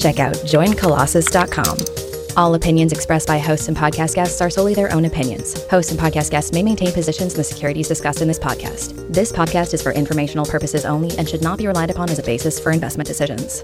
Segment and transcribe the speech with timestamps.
[0.00, 2.00] check out joincolossus.com.
[2.36, 5.66] All opinions expressed by hosts and podcast guests are solely their own opinions.
[5.68, 9.12] Hosts and podcast guests may maintain positions in the securities discussed in this podcast.
[9.12, 12.22] This podcast is for informational purposes only and should not be relied upon as a
[12.22, 13.62] basis for investment decisions.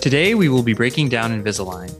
[0.00, 1.90] Today, we will be breaking down Invisalign.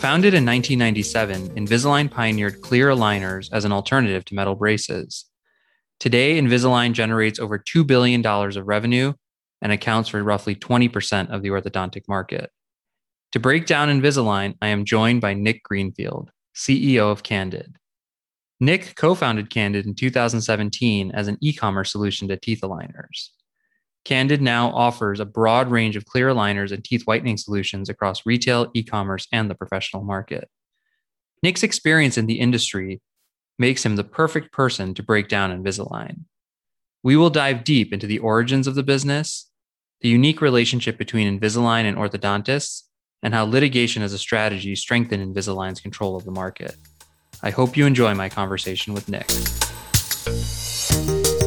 [0.00, 5.26] Founded in 1997, Invisalign pioneered clear aligners as an alternative to metal braces.
[6.00, 9.12] Today, Invisalign generates over $2 billion of revenue
[9.62, 12.50] and accounts for roughly 20% of the orthodontic market.
[13.34, 17.74] To break down Invisalign, I am joined by Nick Greenfield, CEO of Candid.
[18.60, 23.30] Nick co founded Candid in 2017 as an e commerce solution to teeth aligners.
[24.04, 28.70] Candid now offers a broad range of clear aligners and teeth whitening solutions across retail,
[28.72, 30.48] e commerce, and the professional market.
[31.42, 33.00] Nick's experience in the industry
[33.58, 36.18] makes him the perfect person to break down Invisalign.
[37.02, 39.50] We will dive deep into the origins of the business,
[40.02, 42.84] the unique relationship between Invisalign and orthodontists,
[43.24, 46.76] and how litigation as a strategy strengthened Invisalign's control of the market.
[47.42, 49.28] I hope you enjoy my conversation with Nick.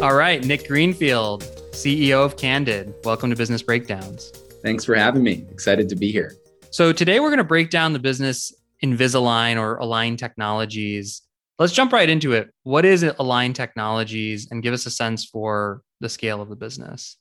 [0.01, 2.93] All right, Nick Greenfield, CEO of Candid.
[3.03, 4.31] Welcome to Business Breakdowns.
[4.63, 5.45] Thanks for having me.
[5.51, 6.33] Excited to be here.
[6.71, 8.53] So, today we're going to break down the business
[8.83, 11.21] Invisalign or Align Technologies.
[11.59, 12.49] Let's jump right into it.
[12.63, 17.17] What is Align Technologies and give us a sense for the scale of the business?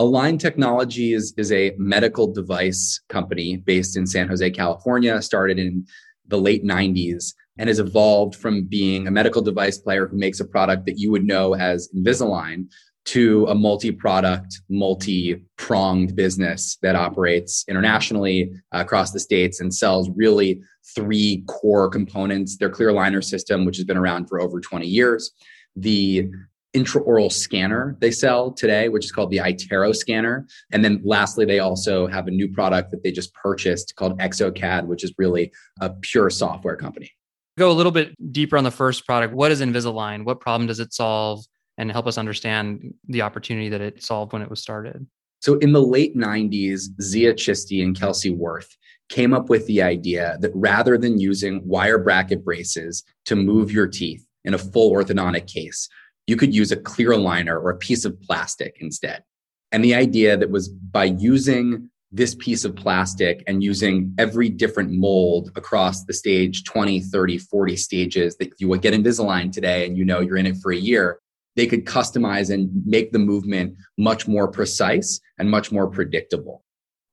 [0.00, 5.86] Align Technologies is a medical device company based in San Jose, California, started in
[6.26, 10.46] the late 90s and has evolved from being a medical device player who makes a
[10.46, 12.70] product that you would know as Invisalign
[13.04, 20.62] to a multi-product, multi-pronged business that operates internationally uh, across the states and sells really
[20.94, 22.56] three core components.
[22.56, 25.30] Their clear aligner system, which has been around for over 20 years,
[25.76, 26.30] the
[26.74, 30.46] intraoral scanner they sell today, which is called the iTero scanner.
[30.72, 34.86] And then lastly, they also have a new product that they just purchased called exocad,
[34.86, 37.10] which is really a pure software company.
[37.58, 39.34] Go a little bit deeper on the first product.
[39.34, 40.24] What is Invisalign?
[40.24, 41.44] What problem does it solve?
[41.76, 45.06] And help us understand the opportunity that it solved when it was started.
[45.40, 48.76] So in the late 90s, Zia Chishti and Kelsey Wirth
[49.08, 53.86] came up with the idea that rather than using wire bracket braces to move your
[53.86, 55.88] teeth in a full orthodontic case,
[56.30, 59.24] you could use a clear aligner or a piece of plastic instead.
[59.72, 64.92] And the idea that was by using this piece of plastic and using every different
[64.92, 69.98] mold across the stage 20, 30, 40 stages that you would get Invisalign today and
[69.98, 71.18] you know you're in it for a year,
[71.56, 76.62] they could customize and make the movement much more precise and much more predictable.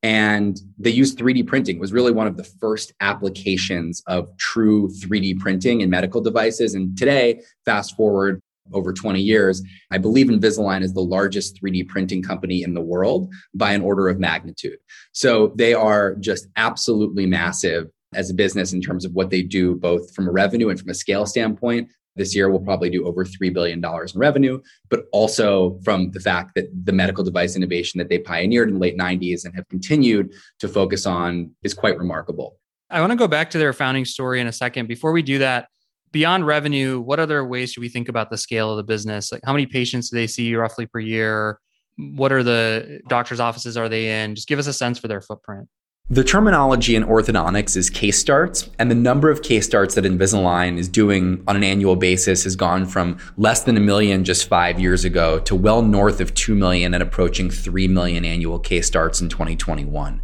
[0.04, 1.78] And they used 3D printing.
[1.78, 6.76] It was really one of the first applications of true 3D printing in medical devices.
[6.76, 8.42] And today, fast forward
[8.74, 9.62] over 20 years,
[9.92, 14.08] I believe Invisalign is the largest 3D printing company in the world by an order
[14.08, 14.78] of magnitude.
[15.12, 19.76] So they are just absolutely massive as a business in terms of what they do,
[19.76, 21.90] both from a revenue and from a scale standpoint.
[22.16, 26.54] This year, we'll probably do over $3 billion in revenue, but also from the fact
[26.56, 30.34] that the medical device innovation that they pioneered in the late 90s and have continued
[30.60, 32.58] to focus on is quite remarkable.
[32.90, 34.88] I want to go back to their founding story in a second.
[34.88, 35.68] Before we do that,
[36.12, 39.32] beyond revenue, what other ways should we think about the scale of the business?
[39.32, 41.60] Like how many patients do they see roughly per year?
[41.98, 44.36] What are the doctor's offices are they in?
[44.36, 45.68] Just give us a sense for their footprint.
[46.10, 50.78] The terminology in orthodontics is case starts, and the number of case starts that Invisalign
[50.78, 54.80] is doing on an annual basis has gone from less than a million just five
[54.80, 59.20] years ago to well north of 2 million and approaching 3 million annual case starts
[59.20, 60.22] in 2021.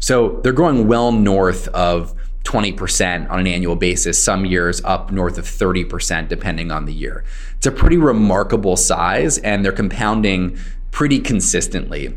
[0.00, 2.12] So they're growing well north of
[2.44, 7.24] 20% on an annual basis, some years up north of 30%, depending on the year.
[7.56, 10.58] It's a pretty remarkable size, and they're compounding
[10.90, 12.14] pretty consistently.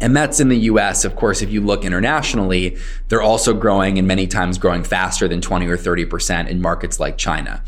[0.00, 1.04] And that's in the US.
[1.04, 2.76] Of course, if you look internationally,
[3.08, 7.16] they're also growing and many times growing faster than 20 or 30% in markets like
[7.16, 7.62] China.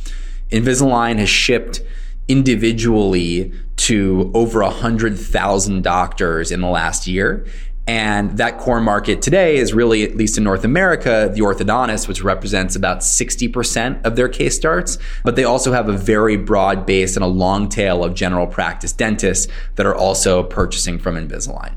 [0.50, 1.80] Invisalign has shipped
[2.28, 7.46] individually to over 100,000 doctors in the last year.
[7.86, 12.22] And that core market today is really, at least in North America, the orthodontist, which
[12.22, 14.96] represents about 60% of their case starts.
[15.22, 18.92] But they also have a very broad base and a long tail of general practice
[18.92, 21.74] dentists that are also purchasing from Invisalign.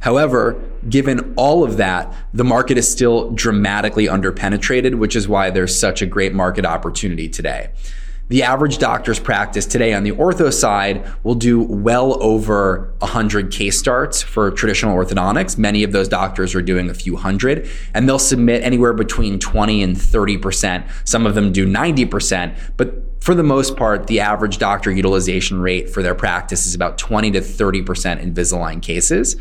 [0.00, 5.76] However, given all of that, the market is still dramatically underpenetrated, which is why there's
[5.76, 7.70] such a great market opportunity today.
[8.28, 13.78] The average doctor's practice today on the ortho side will do well over 100 case
[13.78, 15.56] starts for traditional orthodontics.
[15.56, 19.82] Many of those doctors are doing a few hundred, and they'll submit anywhere between 20
[19.82, 20.86] and 30%.
[21.04, 25.88] Some of them do 90%, but for the most part, the average doctor utilization rate
[25.88, 29.36] for their practice is about 20 to 30% in Invisalign cases.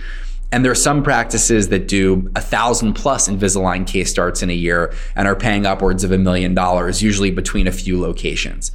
[0.51, 4.53] And there are some practices that do a thousand plus Invisalign case starts in a
[4.53, 8.71] year and are paying upwards of a million dollars, usually between a few locations.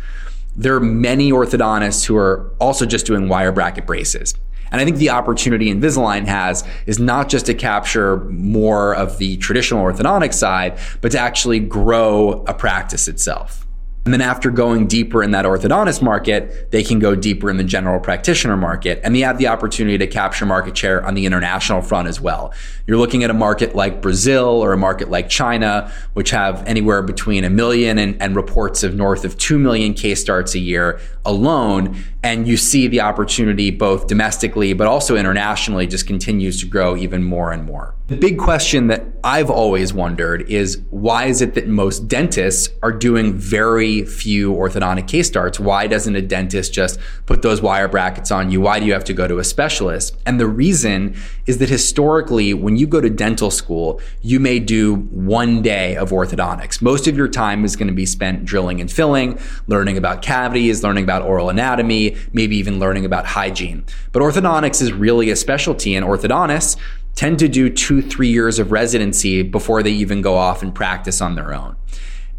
[0.54, 4.34] There are many orthodontists who are also just doing wire bracket braces.
[4.70, 9.36] And I think the opportunity Invisalign has is not just to capture more of the
[9.38, 13.61] traditional orthodontic side, but to actually grow a practice itself.
[14.04, 17.64] And then after going deeper in that orthodontist market, they can go deeper in the
[17.64, 19.00] general practitioner market.
[19.04, 22.52] And they have the opportunity to capture market share on the international front as well.
[22.86, 27.00] You're looking at a market like Brazil or a market like China, which have anywhere
[27.02, 31.00] between a million and, and reports of north of 2 million case starts a year
[31.24, 32.02] alone.
[32.24, 37.22] And you see the opportunity both domestically, but also internationally just continues to grow even
[37.22, 37.94] more and more.
[38.12, 42.92] The big question that I've always wondered is why is it that most dentists are
[42.92, 45.58] doing very few orthodontic case starts?
[45.58, 48.60] Why doesn't a dentist just put those wire brackets on you?
[48.60, 50.14] Why do you have to go to a specialist?
[50.26, 51.16] And the reason
[51.46, 56.10] is that historically, when you go to dental school, you may do one day of
[56.10, 56.82] orthodontics.
[56.82, 59.38] Most of your time is going to be spent drilling and filling,
[59.68, 63.86] learning about cavities, learning about oral anatomy, maybe even learning about hygiene.
[64.12, 66.76] But orthodontics is really a specialty, and orthodontists
[67.14, 71.20] tend to do two, three years of residency before they even go off and practice
[71.20, 71.76] on their own.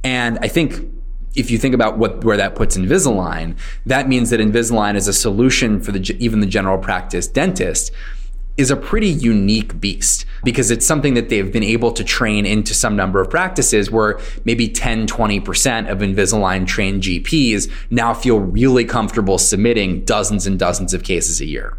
[0.04, 0.76] And I think
[1.36, 5.14] if you think about what where that puts Invisalign, that means that Invisalign is a
[5.14, 7.92] solution for the even the general practice dentist
[8.56, 12.74] is a pretty unique beast because it's something that they've been able to train into
[12.74, 18.86] some number of practices where maybe 10, 20% of Invisalign trained GPs now feel really
[18.86, 21.78] comfortable submitting dozens and dozens of cases a year.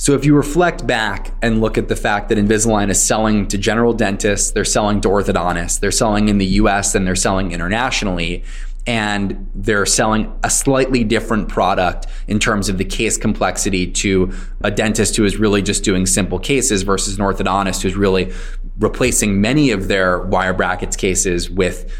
[0.00, 3.58] So if you reflect back and look at the fact that Invisalign is selling to
[3.58, 8.44] general dentists, they're selling to orthodontists, they're selling in the US and they're selling internationally,
[8.86, 14.70] and they're selling a slightly different product in terms of the case complexity to a
[14.70, 18.32] dentist who is really just doing simple cases versus an orthodontist who's really
[18.78, 21.92] replacing many of their wire brackets cases with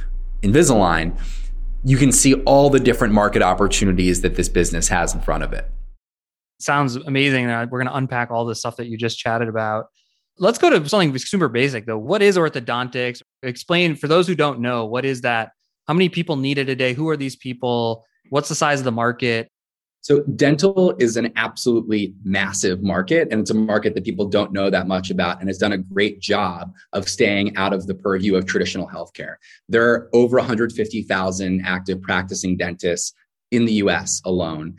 [0.44, 1.18] Invisalign.
[1.82, 5.52] You can see all the different market opportunities that this business has in front of
[5.52, 5.68] it
[6.58, 7.46] sounds amazing.
[7.46, 9.86] We're going to unpack all the stuff that you just chatted about.
[10.38, 11.98] Let's go to something super basic though.
[11.98, 13.22] What is orthodontics?
[13.42, 15.50] Explain for those who don't know, what is that?
[15.86, 16.92] How many people need it a day?
[16.92, 18.04] Who are these people?
[18.30, 19.50] What's the size of the market?
[20.00, 24.70] So, dental is an absolutely massive market, and it's a market that people don't know
[24.70, 28.36] that much about and has done a great job of staying out of the purview
[28.36, 29.34] of traditional healthcare.
[29.68, 33.12] There are over 150,000 active practicing dentists
[33.50, 34.76] in the US alone.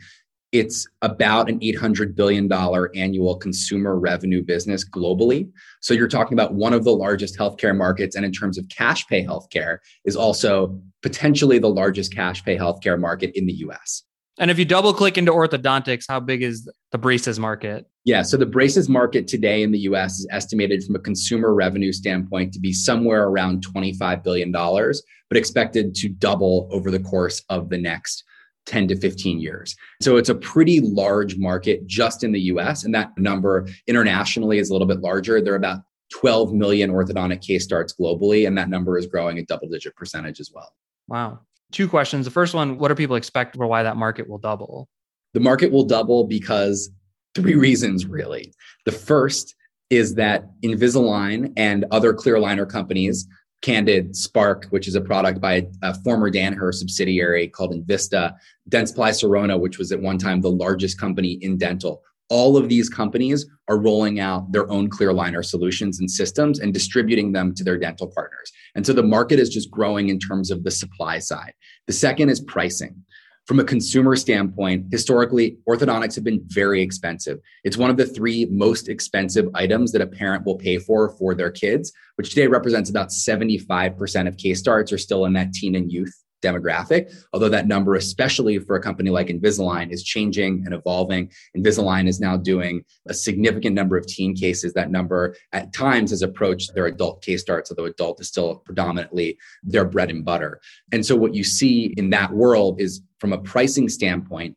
[0.52, 2.52] It's about an $800 billion
[2.96, 5.48] annual consumer revenue business globally.
[5.80, 8.16] So you're talking about one of the largest healthcare markets.
[8.16, 12.98] And in terms of cash pay healthcare, is also potentially the largest cash pay healthcare
[12.98, 14.02] market in the US.
[14.38, 17.86] And if you double click into orthodontics, how big is the braces market?
[18.04, 21.92] Yeah, so the braces market today in the US is estimated from a consumer revenue
[21.92, 27.68] standpoint to be somewhere around $25 billion, but expected to double over the course of
[27.68, 28.24] the next
[28.70, 29.74] 10 to 15 years.
[30.00, 32.84] So it's a pretty large market just in the US.
[32.84, 35.42] And that number internationally is a little bit larger.
[35.42, 35.80] There are about
[36.12, 38.46] 12 million orthodontic case starts globally.
[38.46, 40.72] And that number is growing at double digit percentage as well.
[41.08, 41.40] Wow.
[41.72, 42.24] Two questions.
[42.24, 44.88] The first one what do people expect for why that market will double?
[45.34, 46.90] The market will double because
[47.34, 48.52] three reasons, really.
[48.86, 49.56] The first
[49.90, 53.26] is that Invisalign and other clear aligner companies
[53.62, 58.34] Candid Spark, which is a product by a former Danaher subsidiary called Envista,
[58.70, 62.02] Dentsply Sirona, which was at one time the largest company in dental.
[62.30, 66.72] All of these companies are rolling out their own clear aligner solutions and systems and
[66.72, 68.52] distributing them to their dental partners.
[68.76, 71.52] And so the market is just growing in terms of the supply side.
[71.86, 73.04] The second is pricing.
[73.50, 77.40] From a consumer standpoint, historically, orthodontics have been very expensive.
[77.64, 81.34] It's one of the three most expensive items that a parent will pay for for
[81.34, 85.74] their kids, which today represents about 75% of case starts are still in that teen
[85.74, 90.74] and youth demographic, although that number, especially for a company like Invisalign, is changing and
[90.74, 91.30] evolving.
[91.56, 94.72] Invisalign is now doing a significant number of teen cases.
[94.72, 99.38] That number at times has approached their adult case starts, although adult is still predominantly
[99.62, 100.60] their bread and butter.
[100.92, 104.56] And so what you see in that world is from a pricing standpoint,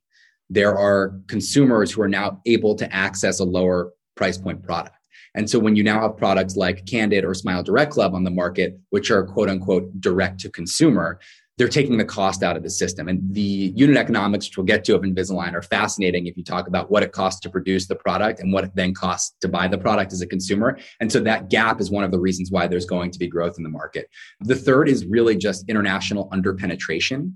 [0.50, 4.96] there are consumers who are now able to access a lower price point product.
[5.36, 8.30] And so when you now have products like Candid or Smile Direct Club on the
[8.30, 11.20] market, which are quote unquote direct to consumer,
[11.58, 13.08] they're taking the cost out of the system.
[13.08, 16.68] And the unit economics, which we'll get to of Invisalign, are fascinating if you talk
[16.68, 19.68] about what it costs to produce the product and what it then costs to buy
[19.68, 20.78] the product as a consumer.
[21.00, 23.56] And so that gap is one of the reasons why there's going to be growth
[23.58, 24.10] in the market.
[24.42, 27.34] The third is really just international underpenetration.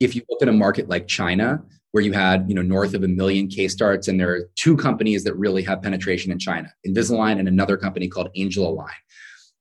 [0.00, 1.62] If you look at a market like China,
[1.92, 4.76] where you had you know north of a million case starts and there are two
[4.76, 8.94] companies that really have penetration in china invisalign and another company called angel align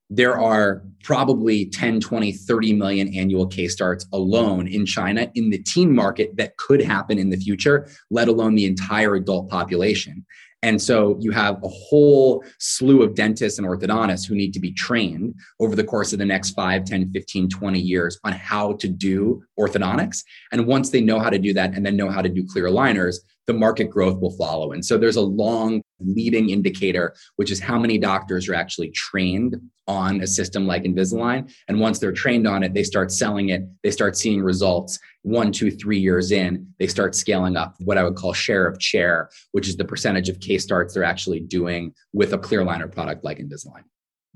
[0.10, 5.60] there are probably 10, 20, 30 million annual case starts alone in China in the
[5.60, 10.26] teen market that could happen in the future, let alone the entire adult population.
[10.62, 14.74] And so you have a whole slew of dentists and orthodontists who need to be
[14.74, 18.88] trained over the course of the next 5, 10, 15, 20 years on how to
[18.90, 20.24] do orthodontics.
[20.52, 22.66] And once they know how to do that and then know how to do clear
[22.66, 24.74] aligners, the market growth will follow.
[24.74, 29.60] And so there's a long leading indicator, which is how many doctors are actually trained
[29.88, 31.52] on a system like Invisalign.
[31.68, 35.00] And once they're trained on it, they start selling it, they start seeing results.
[35.24, 38.78] One, two, three years in, they start scaling up what I would call share of
[38.78, 42.88] chair, which is the percentage of case starts they're actually doing with a clear liner
[42.88, 43.82] product like Invisalign.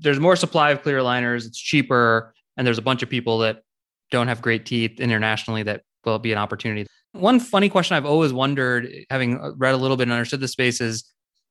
[0.00, 3.62] There's more supply of clear liners, it's cheaper, and there's a bunch of people that
[4.10, 6.88] don't have great teeth internationally that will be an opportunity.
[7.14, 10.80] One funny question I've always wondered, having read a little bit and understood the space,
[10.80, 11.04] is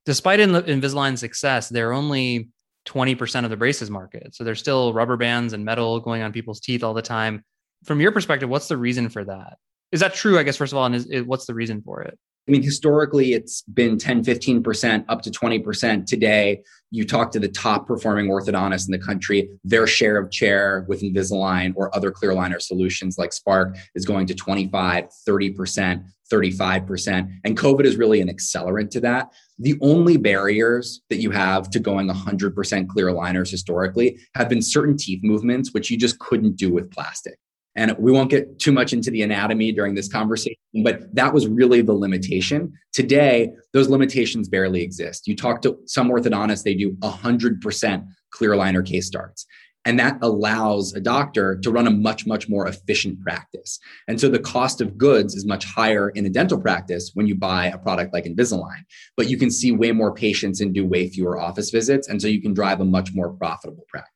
[0.06, 2.50] despite Invisalign's success, they're only
[2.86, 4.36] 20% of the braces market.
[4.36, 7.46] So there's still rubber bands and metal going on people's teeth all the time.
[7.86, 9.58] From your perspective, what's the reason for that?
[9.94, 10.86] Is that true, I guess, first of all?
[10.86, 12.20] And is, what's the reason for it?
[12.48, 16.06] I mean, historically, it's been 10, 15%, up to 20%.
[16.06, 20.86] Today, you talk to the top performing orthodontists in the country, their share of chair
[20.90, 27.32] with Invisalign or other clear aligner solutions like Spark is going to 25, 30%, 35%.
[27.46, 29.32] And COVID is really an accelerant to that.
[29.58, 34.98] The only barriers that you have to going 100% clear aligners historically have been certain
[34.98, 37.40] teeth movements, which you just couldn't do with plastic.
[37.76, 41.48] And we won't get too much into the anatomy during this conversation, but that was
[41.48, 42.74] really the limitation.
[42.92, 45.28] Today, those limitations barely exist.
[45.28, 49.46] You talk to some orthodontists, they do 100% clear aligner case starts.
[49.86, 53.80] And that allows a doctor to run a much, much more efficient practice.
[54.08, 57.36] And so the cost of goods is much higher in a dental practice when you
[57.36, 58.86] buy a product like Invisalign,
[59.18, 62.08] but you can see way more patients and do way fewer office visits.
[62.08, 64.13] And so you can drive a much more profitable practice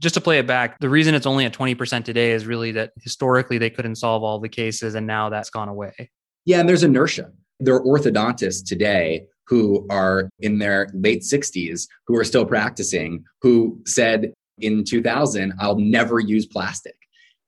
[0.00, 2.92] just to play it back, the reason it's only at 20% today is really that
[3.02, 6.10] historically they couldn't solve all the cases and now that's gone away.
[6.44, 7.30] Yeah, and there's inertia.
[7.60, 13.80] There are orthodontists today who are in their late 60s who are still practicing who
[13.86, 16.96] said in 2000, I'll never use plastic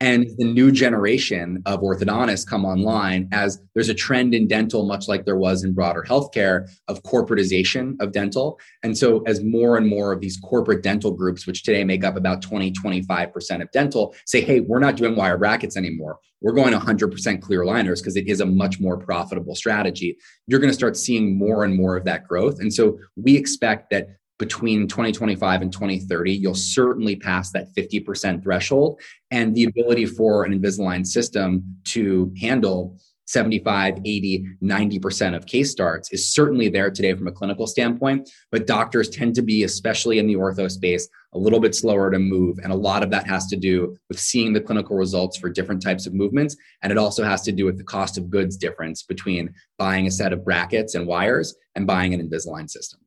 [0.00, 5.08] and the new generation of orthodontists come online as there's a trend in dental much
[5.08, 8.58] like there was in broader healthcare of corporatization of dental.
[8.82, 12.16] And so as more and more of these corporate dental groups which today make up
[12.16, 16.18] about 20 25% of dental say hey we're not doing wire brackets anymore.
[16.40, 20.16] We're going 100% clear liners because it is a much more profitable strategy.
[20.46, 22.60] You're going to start seeing more and more of that growth.
[22.60, 29.00] And so we expect that between 2025 and 2030, you'll certainly pass that 50% threshold.
[29.30, 36.10] And the ability for an Invisalign system to handle 75, 80, 90% of case starts
[36.12, 38.30] is certainly there today from a clinical standpoint.
[38.50, 42.18] But doctors tend to be, especially in the ortho space, a little bit slower to
[42.18, 42.58] move.
[42.62, 45.82] And a lot of that has to do with seeing the clinical results for different
[45.82, 46.56] types of movements.
[46.82, 50.10] And it also has to do with the cost of goods difference between buying a
[50.10, 53.00] set of brackets and wires and buying an Invisalign system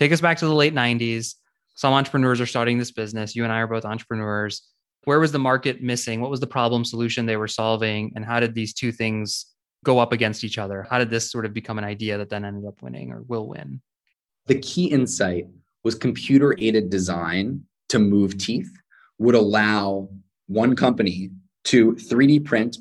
[0.00, 1.34] take us back to the late 90s.
[1.74, 3.36] Some entrepreneurs are starting this business.
[3.36, 4.62] You and I are both entrepreneurs.
[5.04, 6.22] Where was the market missing?
[6.22, 8.12] What was the problem solution they were solving?
[8.16, 9.46] And how did these two things
[9.84, 10.86] go up against each other?
[10.88, 13.46] How did this sort of become an idea that then ended up winning or will
[13.46, 13.82] win?
[14.46, 15.46] The key insight
[15.84, 18.70] was computer aided design to move teeth
[19.18, 20.08] would allow
[20.46, 21.30] one company
[21.64, 22.78] to 3D print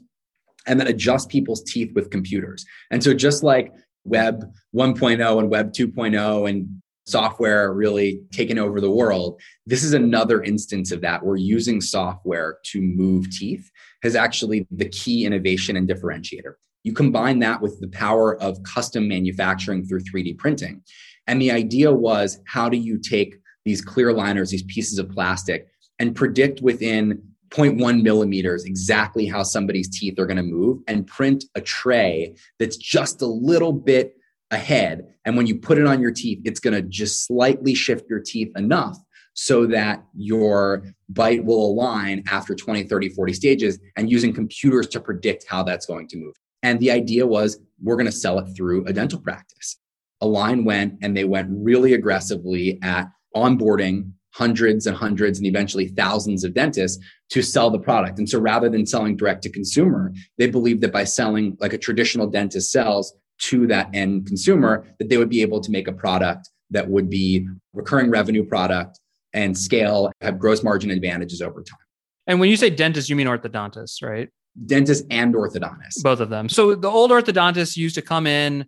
[0.68, 2.66] and then adjust people's teeth with computers.
[2.92, 3.74] And so just like
[4.06, 9.42] Web 1.0 and Web 2.0 and software really taken over the world.
[9.66, 11.26] This is another instance of that.
[11.26, 13.70] We're using software to move teeth
[14.04, 16.54] has actually the key innovation and differentiator.
[16.84, 20.82] You combine that with the power of custom manufacturing through 3D printing.
[21.28, 23.36] And the idea was how do you take
[23.66, 25.68] these clear liners, these pieces of plastic,
[26.00, 31.46] and predict within 0.1 millimeters exactly how somebody's teeth are going to move and print
[31.56, 34.16] a tray that's just a little bit
[34.52, 35.14] ahead.
[35.26, 38.20] And when you put it on your teeth, it's going to just slightly shift your
[38.20, 38.98] teeth enough
[39.34, 45.00] so that your bite will align after 20, 30, 40 stages and using computers to
[45.00, 46.36] predict how that's going to move.
[46.62, 49.78] And the idea was we're going to sell it through a dental practice.
[50.22, 56.44] Align went and they went really aggressively at onboarding hundreds and hundreds and eventually thousands
[56.44, 58.20] of dentists to sell the product.
[58.20, 61.78] And so rather than selling direct to consumer, they believed that by selling like a
[61.78, 65.94] traditional dentist sells to that end consumer, that they would be able to make a
[65.94, 69.00] product that would be recurring revenue product
[69.34, 71.80] and scale, have gross margin advantages over time.
[72.28, 74.30] And when you say dentist, you mean orthodontist, right?
[74.66, 76.04] Dentist and orthodontist.
[76.04, 76.50] Both of them.
[76.50, 78.66] So the old orthodontist used to come in,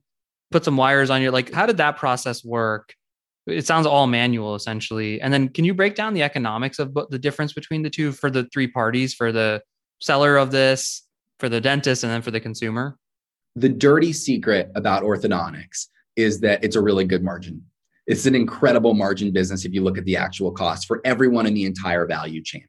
[0.52, 1.32] put some wires on you.
[1.32, 2.94] Like, how did that process work?
[3.48, 5.20] It sounds all manual essentially.
[5.20, 8.30] And then can you break down the economics of the difference between the two for
[8.30, 9.62] the three parties, for the
[10.00, 11.04] seller of this,
[11.40, 12.98] for the dentist, and then for the consumer?
[13.56, 17.64] The dirty secret about orthodontics is that it's a really good margin.
[18.08, 21.54] It's an incredible margin business if you look at the actual cost for everyone in
[21.54, 22.66] the entire value chain.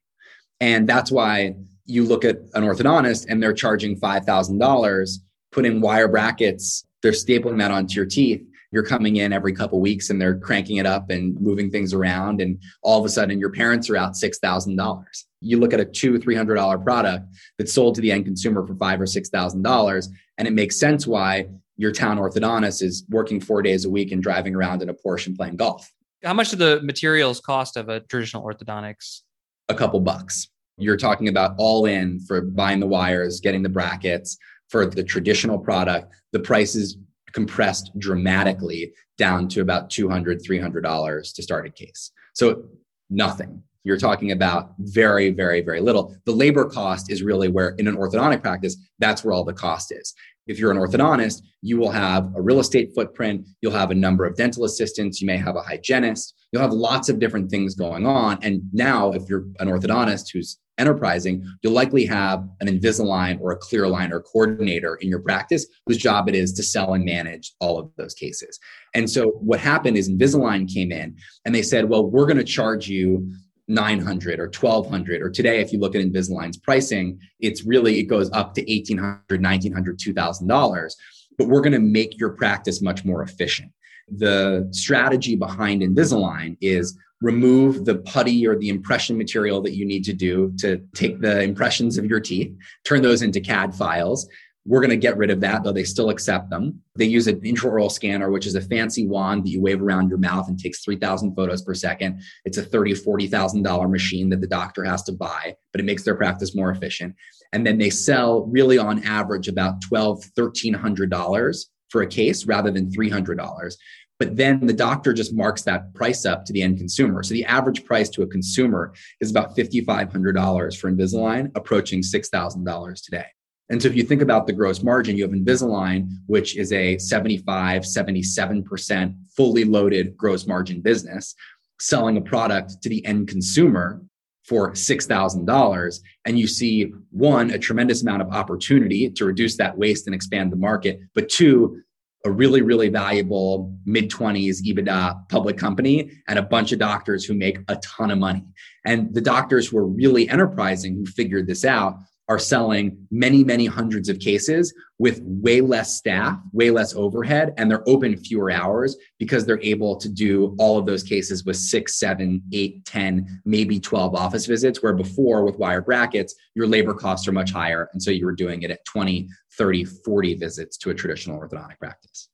[0.60, 1.54] And that's why
[1.86, 5.18] you look at an orthodontist and they're charging $5,000,
[5.50, 10.10] putting wire brackets, they're stapling that onto your teeth you're coming in every couple weeks
[10.10, 13.50] and they're cranking it up and moving things around and all of a sudden your
[13.50, 15.04] parents are out $6000
[15.40, 17.26] you look at a two $300 product
[17.58, 20.06] that's sold to the end consumer for five or $6000
[20.38, 21.46] and it makes sense why
[21.76, 25.26] your town orthodontist is working four days a week and driving around in a porsche
[25.26, 25.90] and playing golf
[26.22, 29.20] how much do the materials cost of a traditional orthodontics
[29.68, 30.48] a couple bucks
[30.78, 34.36] you're talking about all in for buying the wires getting the brackets
[34.68, 36.96] for the traditional product the price is
[37.32, 42.10] compressed dramatically down to about $200, $300 to start a case.
[42.34, 42.64] So
[43.10, 43.62] nothing.
[43.84, 46.14] You're talking about very, very, very little.
[46.24, 49.92] The labor cost is really where, in an orthodontic practice, that's where all the cost
[49.92, 50.14] is.
[50.46, 54.24] If you're an orthodontist, you will have a real estate footprint, you'll have a number
[54.24, 58.06] of dental assistants, you may have a hygienist, you'll have lots of different things going
[58.06, 58.38] on.
[58.42, 63.56] And now, if you're an orthodontist who's enterprising, you'll likely have an Invisalign or a
[63.56, 67.78] clear aligner coordinator in your practice whose job it is to sell and manage all
[67.78, 68.58] of those cases.
[68.94, 72.44] And so what happened is Invisalign came in and they said, well, we're going to
[72.44, 73.32] charge you
[73.72, 78.30] 900 or 1200 or today if you look at Invisalign's pricing, it's really it goes
[78.32, 80.96] up to 1800, 1900, 2000 dollars,
[81.38, 83.72] but we're going to make your practice much more efficient.
[84.08, 90.04] The strategy behind Invisalign is remove the putty or the impression material that you need
[90.04, 92.52] to do to take the impressions of your teeth,
[92.84, 94.28] turn those into CAD files.
[94.64, 96.80] We're going to get rid of that, though they still accept them.
[96.94, 100.18] They use an intraoral scanner, which is a fancy wand that you wave around your
[100.18, 102.22] mouth and takes 3,000 photos per second.
[102.44, 106.14] It's a $30,000, $40,000 machine that the doctor has to buy, but it makes their
[106.14, 107.16] practice more efficient.
[107.52, 112.90] And then they sell really on average about $1,200, $1,300 for a case rather than
[112.90, 113.74] $300.
[114.20, 117.24] But then the doctor just marks that price up to the end consumer.
[117.24, 123.26] So the average price to a consumer is about $5,500 for Invisalign, approaching $6,000 today.
[123.72, 126.98] And so if you think about the gross margin, you have Invisalign, which is a
[126.98, 131.34] 75, 77% fully loaded gross margin business,
[131.80, 134.02] selling a product to the end consumer
[134.44, 136.00] for $6,000.
[136.26, 140.52] And you see, one, a tremendous amount of opportunity to reduce that waste and expand
[140.52, 141.80] the market, but two,
[142.26, 147.32] a really, really valuable mid 20s EBITDA public company and a bunch of doctors who
[147.32, 148.44] make a ton of money.
[148.84, 151.96] And the doctors who are really enterprising, who figured this out,
[152.28, 157.70] are selling many, many hundreds of cases with way less staff, way less overhead, and
[157.70, 161.98] they're open fewer hours because they're able to do all of those cases with six,
[161.98, 167.26] seven, eight, 10, maybe 12 office visits, where before with wire brackets, your labor costs
[167.26, 167.88] are much higher.
[167.92, 171.78] And so you were doing it at 20, 30, 40 visits to a traditional orthodontic
[171.78, 172.28] practice.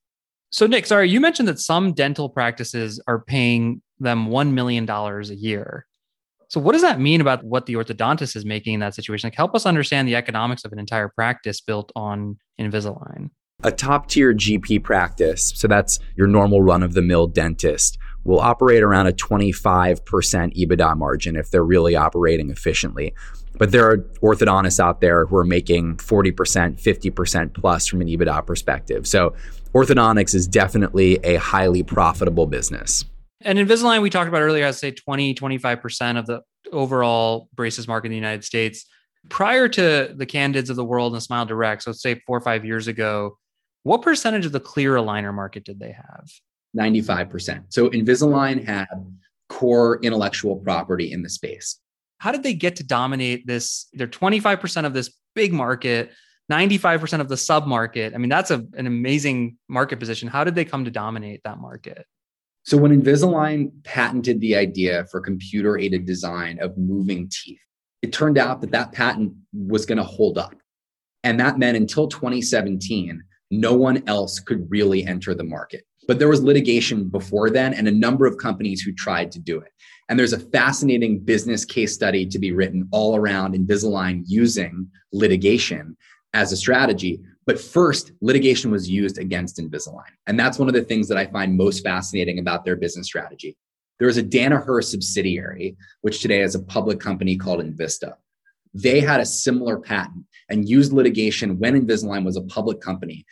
[0.51, 5.23] So, Nick, sorry, you mentioned that some dental practices are paying them $1 million a
[5.35, 5.87] year.
[6.49, 9.27] So, what does that mean about what the orthodontist is making in that situation?
[9.27, 13.31] Like, help us understand the economics of an entire practice built on Invisalign.
[13.65, 18.41] A top tier GP practice, so that's your normal run of the mill dentist, will
[18.41, 20.01] operate around a 25%
[20.57, 23.13] EBITDA margin if they're really operating efficiently.
[23.59, 28.47] But there are orthodontists out there who are making 40%, 50% plus from an EBITDA
[28.47, 29.07] perspective.
[29.07, 29.35] So
[29.75, 33.05] orthodontics is definitely a highly profitable business.
[33.43, 38.07] And Invisalign, we talked about earlier, I'd say 20, 25% of the overall braces market
[38.07, 38.87] in the United States.
[39.29, 42.41] Prior to the Candids of the world and Smile Direct, so let's say four or
[42.41, 43.39] five years ago,
[43.85, 46.29] what percentage of the clear aligner market did they have?
[46.77, 47.65] 95%.
[47.69, 48.89] So Invisalign had
[49.49, 51.79] core intellectual property in the space.
[52.19, 53.89] How did they get to dominate this?
[53.93, 56.11] They're 25% of this big market,
[56.51, 58.15] 95% of the sub market.
[58.15, 60.29] I mean, that's a, an amazing market position.
[60.29, 62.05] How did they come to dominate that market?
[62.69, 67.63] So, when Invisalign patented the idea for computer aided design of moving teeth,
[68.03, 70.55] it turned out that that patent was going to hold up.
[71.25, 75.85] And that meant until 2017, no one else could really enter the market.
[76.07, 79.59] But there was litigation before then and a number of companies who tried to do
[79.61, 79.73] it.
[80.11, 85.97] And there's a fascinating business case study to be written all around Invisalign using litigation
[86.35, 87.21] as a strategy.
[87.47, 90.13] But first, litigation was used against Invisalign.
[90.27, 93.57] And that's one of the things that I find most fascinating about their business strategy.
[93.99, 98.15] There was a Danaher subsidiary, which today is a public company called Envista.
[98.75, 103.25] They had a similar patent and used litigation when Invisalign was a public company.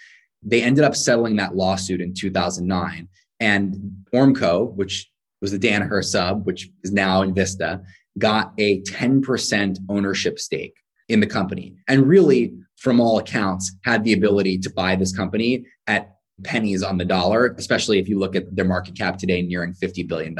[0.42, 3.08] They ended up settling that lawsuit in 2009.
[3.38, 7.84] And Ormco, which was the Danaher sub, which is now Envista,
[8.18, 10.74] got a 10% ownership stake
[11.08, 11.76] in the company.
[11.86, 16.98] And really, from all accounts, had the ability to buy this company at pennies on
[16.98, 20.36] the dollar, especially if you look at their market cap today nearing $50 billion.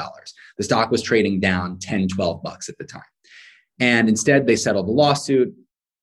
[0.59, 3.03] The stock was trading down 10, 12 bucks at the time.
[3.81, 5.55] And instead, they settled the lawsuit.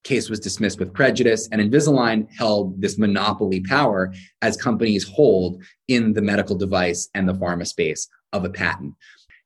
[0.04, 6.12] Case was dismissed with prejudice, and Invisalign held this monopoly power as companies hold in
[6.12, 8.96] the medical device and the pharma space of a patent.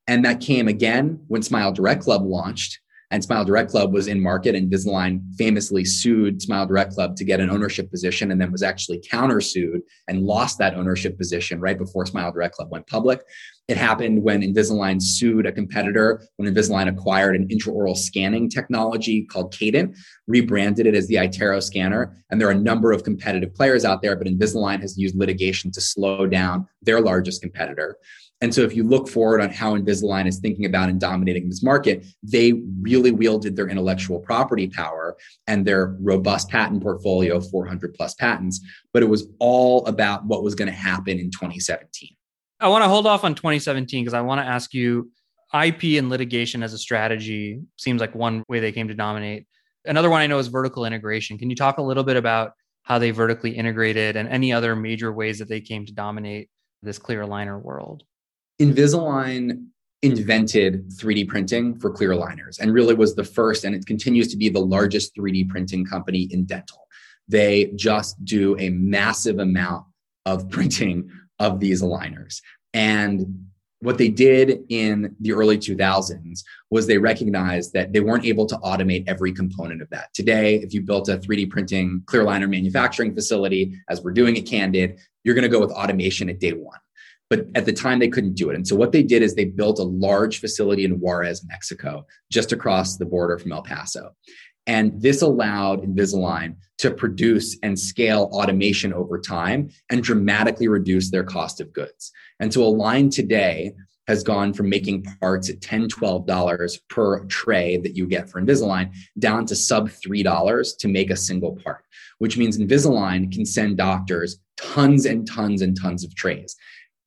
[0.07, 2.79] And that came again when Smile Direct Club launched
[3.11, 7.23] and Smile Direct Club was in market, and Invisalign famously sued Smile Direct Club to
[7.23, 11.77] get an ownership position and then was actually countersued and lost that ownership position right
[11.77, 13.21] before Smile Direct Club went public.
[13.69, 19.53] It happened when Invisalign sued a competitor when Invisalign acquired an intraoral scanning technology called
[19.53, 19.95] Cadent,
[20.27, 22.15] rebranded it as the iTero scanner.
[22.29, 25.71] And there are a number of competitive players out there, but Invisalign has used litigation
[25.71, 27.97] to slow down their largest competitor.
[28.41, 31.63] And so if you look forward on how Invisalign is thinking about and dominating this
[31.63, 38.13] market, they really wielded their intellectual property power and their robust patent portfolio, 400 plus
[38.13, 38.61] patents,
[38.93, 42.15] but it was all about what was going to happen in 2017.
[42.59, 45.11] I want to hold off on 2017 because I want to ask you
[45.53, 49.47] IP and litigation as a strategy seems like one way they came to dominate.
[49.85, 51.37] Another one I know is vertical integration.
[51.37, 52.51] Can you talk a little bit about
[52.83, 56.49] how they vertically integrated and any other major ways that they came to dominate
[56.83, 58.03] this clear aligner world?
[58.59, 59.67] Invisalign
[60.01, 64.37] invented 3D printing for clear aligners and really was the first, and it continues to
[64.37, 66.87] be the largest 3D printing company in dental.
[67.27, 69.85] They just do a massive amount
[70.25, 72.41] of printing of these aligners.
[72.73, 73.47] And
[73.79, 76.39] what they did in the early 2000s
[76.71, 80.11] was they recognized that they weren't able to automate every component of that.
[80.15, 84.47] Today, if you built a 3D printing clear aligner manufacturing facility, as we're doing at
[84.47, 86.79] Candid, you're going to go with automation at day one.
[87.29, 88.55] But at the time, they couldn't do it.
[88.55, 92.51] And so what they did is they built a large facility in Juarez, Mexico, just
[92.51, 94.15] across the border from El Paso.
[94.65, 101.23] And this allowed Invisalign to produce and scale automation over time and dramatically reduce their
[101.23, 102.11] cost of goods.
[102.39, 103.73] And so Align today
[104.07, 108.91] has gone from making parts at $10, $12 per tray that you get for Invisalign
[109.19, 111.83] down to sub $3 to make a single part,
[112.19, 116.55] which means Invisalign can send doctors tons and tons and tons of trays.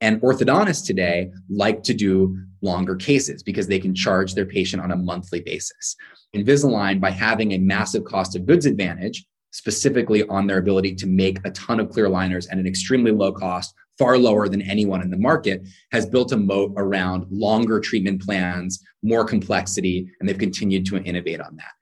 [0.01, 4.93] And orthodontists today like to do longer cases because they can charge their patient on
[4.93, 5.97] a monthly basis.
[6.35, 11.39] Invisalign, by having a massive cost of goods advantage, specifically on their ability to make
[11.45, 15.11] a ton of clear liners at an extremely low cost, far lower than anyone in
[15.11, 20.87] the market, has built a moat around longer treatment plans, more complexity, and they've continued
[20.87, 21.73] to innovate on that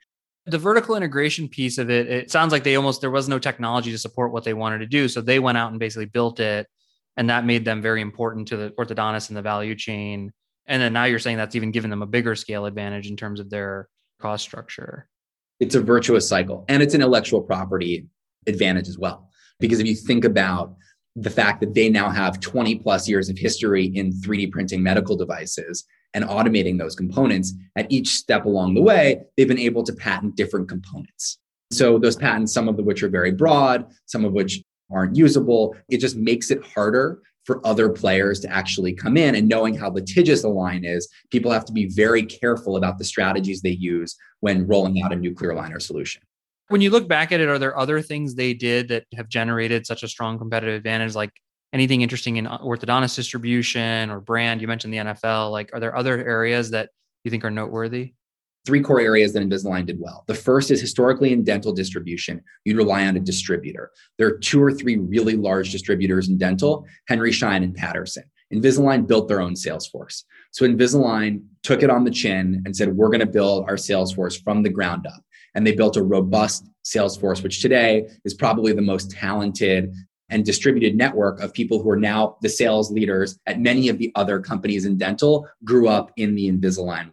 [0.47, 3.91] the vertical integration piece of it it sounds like they almost there was no technology
[3.91, 6.67] to support what they wanted to do so they went out and basically built it
[7.19, 10.33] and that made them very important to the orthodontist in the value chain.
[10.67, 13.41] And then now you're saying that's even given them a bigger scale advantage in terms
[13.41, 13.89] of their
[14.21, 15.09] cost structure.
[15.59, 18.07] It's a virtuous cycle and it's an intellectual property
[18.47, 19.29] advantage as well.
[19.59, 20.77] Because if you think about
[21.17, 25.17] the fact that they now have 20 plus years of history in 3d printing medical
[25.17, 29.93] devices and automating those components at each step along the way they've been able to
[29.93, 31.39] patent different components.
[31.73, 35.77] So those patents some of which are very broad some of which aren't usable.
[35.89, 39.89] It just makes it harder for other players to actually come in and knowing how
[39.89, 44.15] litigious the line is, people have to be very careful about the strategies they use
[44.41, 46.21] when rolling out a new clear aligner solution.
[46.69, 49.87] When you look back at it, are there other things they did that have generated
[49.87, 51.15] such a strong competitive advantage?
[51.15, 51.33] Like
[51.73, 54.61] anything interesting in orthodontist distribution or brand?
[54.61, 55.51] You mentioned the NFL.
[55.51, 56.91] Like, are there other areas that
[57.25, 58.13] you think are noteworthy?
[58.67, 60.25] Three core areas that Invisalign did well.
[60.27, 63.91] The first is historically in dental distribution, you'd rely on a distributor.
[64.19, 68.25] There are two or three really large distributors in dental Henry Schein and Patterson.
[68.53, 70.25] Invisalign built their own sales force.
[70.53, 74.13] So Invisalign took it on the chin and said, We're going to build our sales
[74.13, 75.23] force from the ground up.
[75.55, 79.93] And they built a robust sales force, which today is probably the most talented
[80.31, 84.13] and distributed network of people who are now the sales leaders at many of the
[84.15, 87.11] other companies in dental, grew up in the Invisalign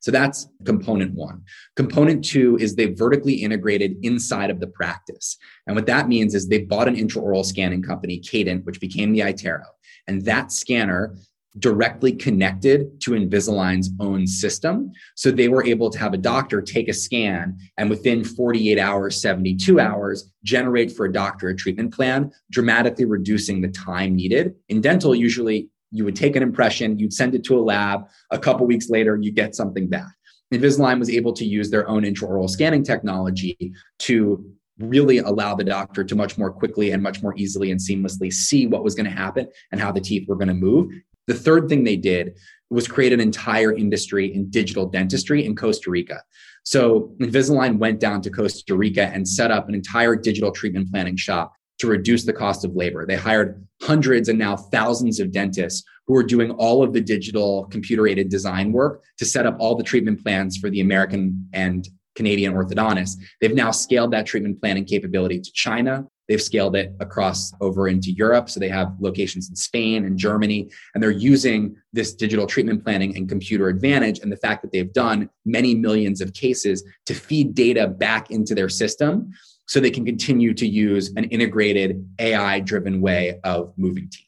[0.00, 1.42] so that's component one.
[1.76, 5.36] Component two is they vertically integrated inside of the practice.
[5.66, 9.20] And what that means is they bought an intraoral scanning company, Cadent, which became the
[9.20, 9.64] iTero.
[10.06, 11.16] And that scanner
[11.58, 14.92] directly connected to Invisalign's own system.
[15.16, 19.20] So they were able to have a doctor take a scan and within 48 hours,
[19.20, 24.54] 72 hours, generate for a doctor a treatment plan, dramatically reducing the time needed.
[24.68, 28.38] In dental, usually you would take an impression, you'd send it to a lab, a
[28.38, 30.12] couple weeks later, you get something back.
[30.52, 34.44] Invisalign was able to use their own intraoral scanning technology to
[34.78, 38.66] really allow the doctor to much more quickly and much more easily and seamlessly see
[38.66, 40.90] what was going to happen and how the teeth were going to move
[41.30, 42.36] the third thing they did
[42.70, 46.20] was create an entire industry in digital dentistry in Costa Rica.
[46.64, 51.16] So Invisalign went down to Costa Rica and set up an entire digital treatment planning
[51.16, 53.04] shop to reduce the cost of labor.
[53.06, 57.66] They hired hundreds and now thousands of dentists who are doing all of the digital
[57.66, 61.88] computer aided design work to set up all the treatment plans for the American and
[62.16, 63.16] Canadian orthodontists.
[63.40, 68.12] They've now scaled that treatment planning capability to China, They've scaled it across over into
[68.12, 68.48] Europe.
[68.48, 73.16] So they have locations in Spain and Germany, and they're using this digital treatment planning
[73.16, 77.56] and computer advantage and the fact that they've done many millions of cases to feed
[77.56, 79.32] data back into their system
[79.70, 84.26] so they can continue to use an integrated AI driven way of moving teeth.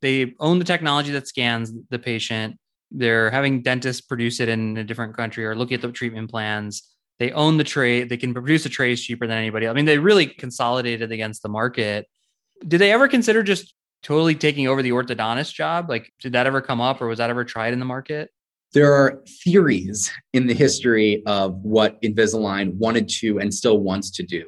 [0.00, 2.58] They own the technology that scans the patient.
[2.90, 6.94] They're having dentists produce it in a different country or look at the treatment plans
[7.18, 8.04] they own the tray.
[8.04, 9.68] They can produce a trays cheaper than anybody.
[9.68, 12.06] I mean, they really consolidated against the market.
[12.66, 15.88] Did they ever consider just totally taking over the orthodontist job?
[15.88, 18.30] Like, did that ever come up or was that ever tried in the market?
[18.72, 24.24] There are theories in the history of what Invisalign wanted to and still wants to
[24.24, 24.44] do.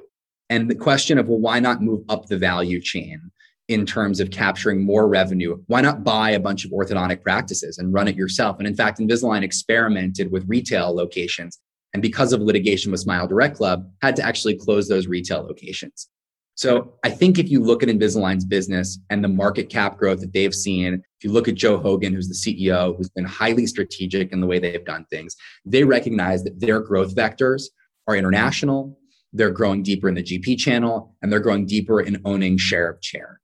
[0.48, 3.30] And the question of, well, why not move up the value chain
[3.68, 5.60] in terms of capturing more revenue?
[5.66, 8.58] Why not buy a bunch of orthodontic practices and run it yourself?
[8.58, 11.58] And in fact, Invisalign experimented with retail locations
[11.96, 16.08] and because of litigation with Smile Direct Club, had to actually close those retail locations.
[16.54, 20.34] So I think if you look at Invisalign's business and the market cap growth that
[20.34, 24.30] they've seen, if you look at Joe Hogan, who's the CEO, who's been highly strategic
[24.30, 27.64] in the way they've done things, they recognize that their growth vectors
[28.06, 28.98] are international,
[29.36, 33.00] they're growing deeper in the GP channel, and they're growing deeper in owning share of
[33.00, 33.40] chair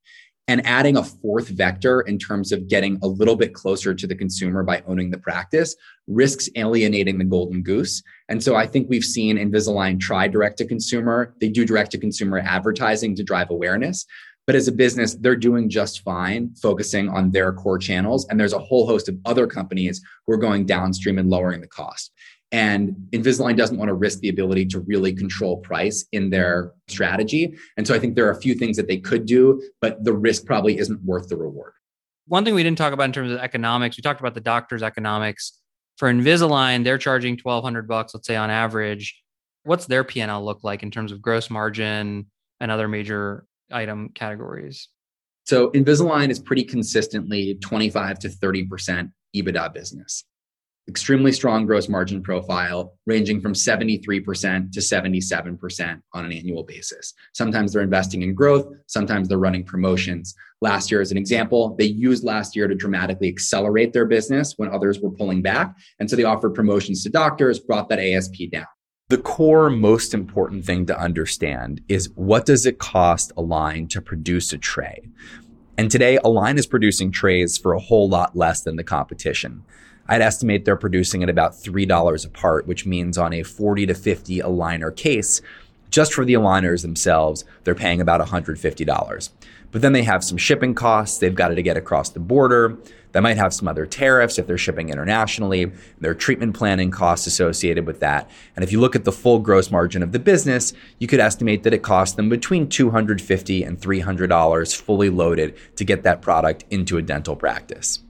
[0.47, 4.15] and adding a fourth vector in terms of getting a little bit closer to the
[4.15, 5.75] consumer by owning the practice
[6.07, 8.03] risks alienating the golden goose.
[8.27, 11.33] And so I think we've seen Invisalign try direct to consumer.
[11.39, 14.05] They do direct to consumer advertising to drive awareness.
[14.45, 18.27] But as a business, they're doing just fine focusing on their core channels.
[18.27, 21.67] And there's a whole host of other companies who are going downstream and lowering the
[21.67, 22.11] cost.
[22.53, 27.57] And Invisalign doesn't want to risk the ability to really control price in their strategy.
[27.77, 30.13] And so I think there are a few things that they could do, but the
[30.13, 31.73] risk probably isn't worth the reward.
[32.27, 34.83] One thing we didn't talk about in terms of economics, we talked about the doctor's
[34.83, 35.59] economics.
[35.97, 39.19] For Invisalign, they're charging 1200 bucks, let's say on average.
[39.63, 42.27] What's their P&L look like in terms of gross margin
[42.59, 44.89] and other major item categories?
[45.45, 50.23] So Invisalign is pretty consistently 25 to 30% EBITDA business
[50.87, 57.13] extremely strong gross margin profile, ranging from 73% to 77% on an annual basis.
[57.33, 60.35] Sometimes they're investing in growth, sometimes they're running promotions.
[60.61, 64.69] Last year, as an example, they used last year to dramatically accelerate their business when
[64.69, 65.73] others were pulling back.
[65.99, 68.65] And so they offered promotions to doctors, brought that ASP down.
[69.09, 74.53] The core most important thing to understand is what does it cost Align to produce
[74.53, 75.01] a tray?
[75.77, 79.63] And today, Align is producing trays for a whole lot less than the competition.
[80.07, 83.93] I'd estimate they're producing at about $3 a part, which means on a 40 to
[83.93, 85.41] 50 aligner case,
[85.89, 89.29] just for the aligners themselves, they're paying about $150.
[89.71, 91.17] But then they have some shipping costs.
[91.17, 92.77] They've got to get across the border.
[93.11, 95.71] They might have some other tariffs if they're shipping internationally.
[95.99, 98.29] There are treatment planning costs associated with that.
[98.55, 101.63] And if you look at the full gross margin of the business, you could estimate
[101.63, 106.97] that it costs them between 250 and $300 fully loaded to get that product into
[106.97, 108.02] a dental practice.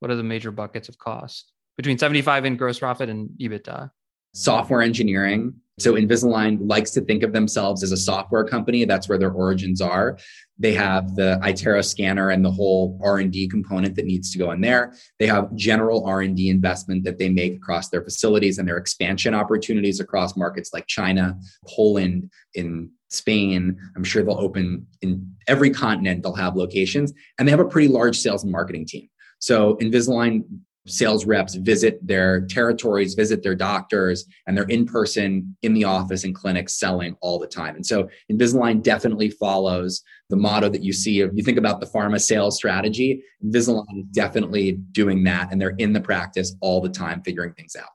[0.00, 3.90] What are the major buckets of cost between 75 in gross profit and EBITDA?
[4.34, 5.54] Software engineering.
[5.78, 8.84] So Invisalign likes to think of themselves as a software company.
[8.84, 10.18] That's where their origins are.
[10.58, 14.60] They have the iTero scanner and the whole R&D component that needs to go in
[14.60, 14.92] there.
[15.20, 20.00] They have general R&D investment that they make across their facilities and their expansion opportunities
[20.00, 23.78] across markets like China, Poland, in Spain.
[23.96, 27.12] I'm sure they'll open in every continent, they'll have locations.
[27.38, 29.08] And they have a pretty large sales and marketing team.
[29.38, 30.44] So Invisalign
[30.86, 36.24] sales reps visit their territories, visit their doctors, and they're in person in the office
[36.24, 37.76] and clinics selling all the time.
[37.76, 41.20] And so Invisalign definitely follows the motto that you see.
[41.20, 45.76] If you think about the pharma sales strategy, Invisalign is definitely doing that, and they're
[45.78, 47.90] in the practice all the time figuring things out.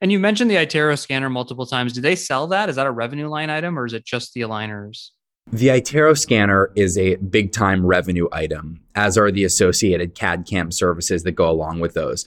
[0.00, 1.92] And you mentioned the iTero scanner multiple times.
[1.92, 2.70] Do they sell that?
[2.70, 5.10] Is that a revenue line item or is it just the aligners?
[5.52, 10.70] The iTero scanner is a big time revenue item, as are the associated CAD CAM
[10.70, 12.24] services that go along with those.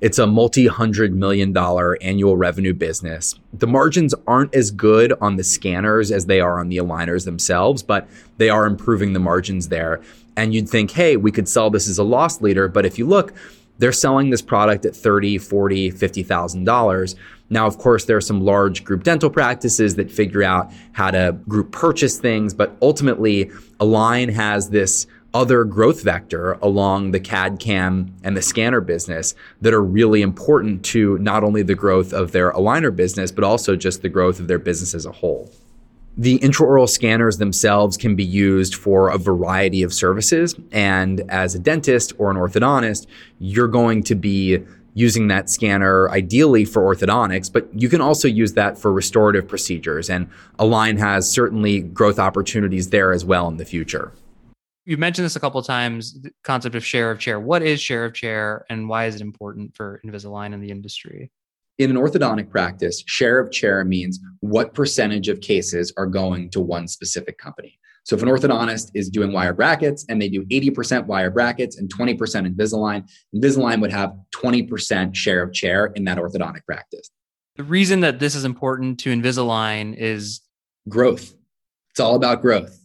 [0.00, 3.34] It's a multi hundred million dollar annual revenue business.
[3.52, 7.82] The margins aren't as good on the scanners as they are on the aligners themselves,
[7.82, 10.00] but they are improving the margins there.
[10.34, 12.68] And you'd think, hey, we could sell this as a loss leader.
[12.68, 13.34] But if you look,
[13.78, 17.14] they're selling this product at 30, 40, $50,000.
[17.48, 21.36] Now, of course, there are some large group dental practices that figure out how to
[21.48, 25.06] group purchase things, but ultimately, Align has this
[25.36, 30.82] other growth vector along the CAD CAM and the scanner business that are really important
[30.82, 34.48] to not only the growth of their aligner business, but also just the growth of
[34.48, 35.52] their business as a whole.
[36.16, 40.54] The intraoral scanners themselves can be used for a variety of services.
[40.72, 43.06] And as a dentist or an orthodontist,
[43.38, 44.64] you're going to be
[44.96, 50.08] using that scanner ideally for orthodontics, but you can also use that for restorative procedures.
[50.08, 50.26] And
[50.58, 54.10] Align has certainly growth opportunities there as well in the future.
[54.86, 57.38] You've mentioned this a couple of times, the concept of share of chair.
[57.38, 61.30] What is share of chair and why is it important for Invisalign in the industry?
[61.76, 66.60] In an orthodontic practice, share of chair means what percentage of cases are going to
[66.60, 67.78] one specific company.
[68.06, 71.92] So if an orthodontist is doing wire brackets and they do 80% wire brackets and
[71.92, 77.10] 20% Invisalign, Invisalign would have 20% share of chair in that orthodontic practice.
[77.56, 80.40] The reason that this is important to Invisalign is
[80.88, 81.34] growth.
[81.90, 82.78] It's all about growth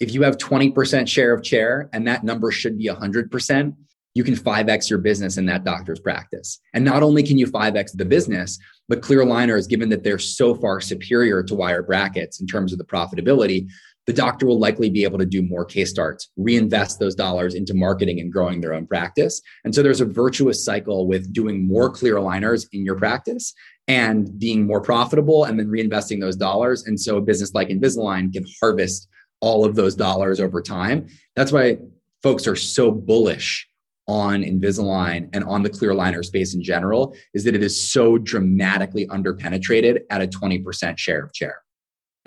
[0.00, 3.76] if you have 20% share of chair and that number should be 100%,
[4.14, 6.58] you can 5x your business in that doctor's practice.
[6.74, 10.54] And not only can you 5x the business, but clear aligners, given that they're so
[10.54, 13.68] far superior to wire brackets in terms of the profitability,
[14.10, 17.74] the doctor will likely be able to do more case starts, reinvest those dollars into
[17.74, 19.40] marketing and growing their own practice.
[19.64, 23.54] And so there's a virtuous cycle with doing more clear aligners in your practice
[23.86, 26.82] and being more profitable and then reinvesting those dollars.
[26.86, 29.06] And so a business like Invisalign can harvest
[29.38, 31.06] all of those dollars over time.
[31.36, 31.78] That's why
[32.20, 33.68] folks are so bullish
[34.08, 38.18] on Invisalign and on the clear aligner space in general is that it is so
[38.18, 41.62] dramatically underpenetrated at a 20% share of chair.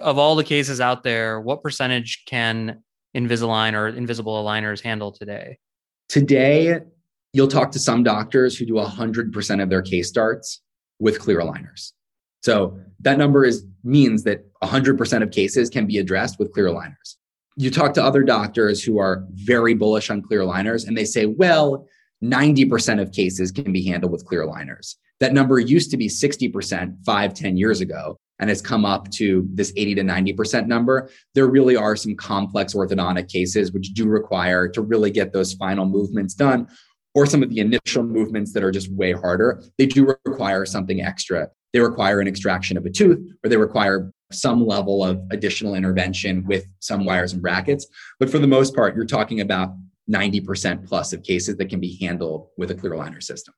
[0.03, 2.83] Of all the cases out there, what percentage can
[3.15, 5.59] Invisalign or invisible aligners handle today?
[6.09, 6.79] Today,
[7.31, 10.61] you'll talk to some doctors who do 100% of their case starts
[10.99, 11.93] with clear aligners.
[12.41, 17.15] So that number is means that 100% of cases can be addressed with clear aligners.
[17.55, 21.27] You talk to other doctors who are very bullish on clear aligners and they say,
[21.27, 21.87] well,
[22.21, 24.95] 90% of cases can be handled with clear aligners.
[25.21, 29.47] That number used to be 60% five, 10 years ago and has come up to
[29.53, 31.09] this 80 to 90% number.
[31.35, 35.85] There really are some complex orthodontic cases which do require to really get those final
[35.85, 36.67] movements done
[37.15, 39.63] or some of the initial movements that are just way harder.
[39.77, 44.11] They do require something extra they require an extraction of a tooth or they require
[44.31, 47.87] some level of additional intervention with some wires and brackets.
[48.19, 49.75] But for the most part, you're talking about
[50.09, 53.53] 90% plus of cases that can be handled with a clear aligner system.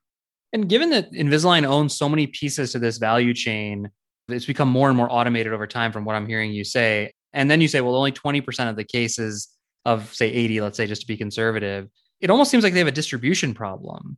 [0.52, 3.90] And given that Invisalign owns so many pieces to this value chain,
[4.28, 7.12] it's become more and more automated over time from what I'm hearing you say.
[7.32, 9.48] And then you say, well, only 20% of the cases
[9.84, 11.88] of, say, 80, let's say, just to be conservative,
[12.20, 14.16] it almost seems like they have a distribution problem.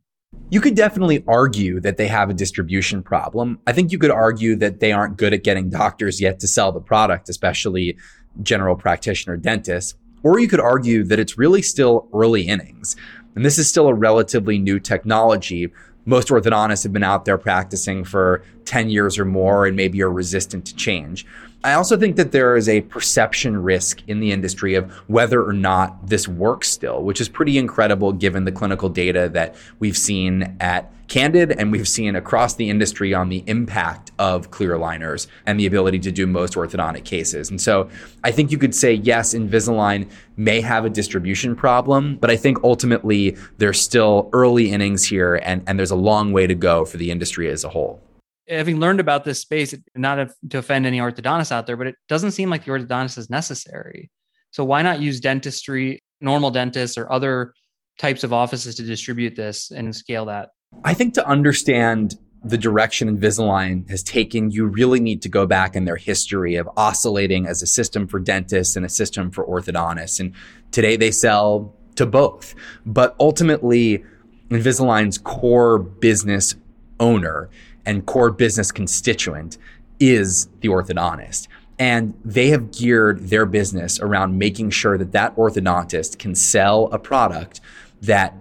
[0.49, 3.59] You could definitely argue that they have a distribution problem.
[3.67, 6.71] I think you could argue that they aren't good at getting doctors yet to sell
[6.71, 7.97] the product, especially
[8.41, 9.95] general practitioner dentists.
[10.23, 12.95] Or you could argue that it's really still early innings.
[13.35, 15.71] And this is still a relatively new technology.
[16.09, 20.09] Most orthodontists have been out there practicing for 10 years or more and maybe are
[20.09, 21.23] resistant to change.
[21.61, 25.51] I also think that there is a perception risk in the industry of whether or
[25.51, 30.55] not this works still, which is pretty incredible given the clinical data that we've seen
[30.61, 35.59] at Candid and we've seen across the industry on the impact of clear aligners and
[35.59, 37.49] the ability to do most orthodontic cases.
[37.49, 37.89] And so
[38.23, 42.63] I think you could say, yes, Invisalign may have a distribution problem, but I think
[42.63, 46.95] ultimately there's still early innings here and, and there's a long way to go for
[46.97, 48.01] the industry as a whole
[48.49, 52.31] having learned about this space, not to offend any orthodontists out there, but it doesn't
[52.31, 54.09] seem like the orthodontist is necessary.
[54.51, 57.53] So why not use dentistry, normal dentists, or other
[57.99, 60.49] types of offices to distribute this and scale that?
[60.83, 65.75] I think to understand the direction Invisalign has taken, you really need to go back
[65.75, 70.19] in their history of oscillating as a system for dentists and a system for orthodontists.
[70.19, 70.33] And
[70.71, 72.55] today they sell to both.
[72.85, 74.03] But ultimately,
[74.49, 76.55] Invisalign's core business
[76.99, 77.49] owner
[77.89, 79.57] and core business constituent
[79.99, 81.47] is the orthodontist.
[81.79, 86.99] And they have geared their business around making sure that that orthodontist can sell a
[86.99, 87.61] product
[88.03, 88.35] that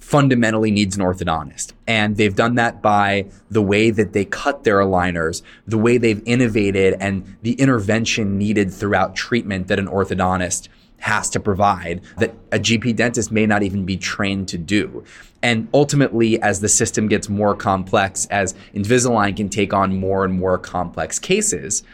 [0.00, 1.74] fundamentally needs an orthodontist.
[1.86, 6.22] And they've done that by the way that they cut their aligners, the way they've
[6.26, 10.68] innovated, and the intervention needed throughout treatment that an orthodontist
[10.98, 15.04] has to provide that a GP dentist may not even be trained to do.
[15.42, 20.34] And ultimately, as the system gets more complex, as Invisalign can take on more and
[20.34, 21.84] more complex cases,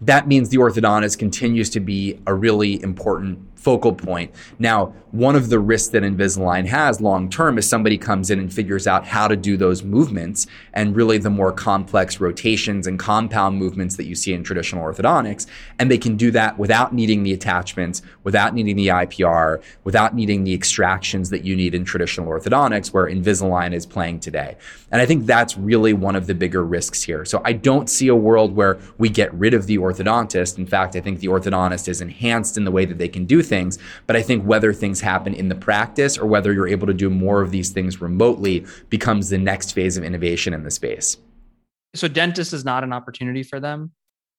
[0.00, 4.32] that means the orthodontist continues to be a really important focal point.
[4.58, 8.52] Now, one of the risks that Invisalign has long term is somebody comes in and
[8.52, 13.56] figures out how to do those movements and really the more complex rotations and compound
[13.56, 15.46] movements that you see in traditional orthodontics.
[15.78, 20.44] And they can do that without needing the attachments, without needing the IPR, without needing
[20.44, 24.56] the extractions that you need in traditional orthodontics, where Invisalign is playing today.
[24.92, 27.24] And I think that's really one of the bigger risks here.
[27.24, 30.58] So I don't see a world where we get rid of the orthodontist.
[30.58, 33.42] In fact, I think the orthodontist is enhanced in the way that they can do
[33.46, 33.78] things.
[34.06, 37.08] But I think whether things happen in the practice or whether you're able to do
[37.08, 41.16] more of these things remotely becomes the next phase of innovation in the space.
[41.94, 43.92] So dentist is not an opportunity for them?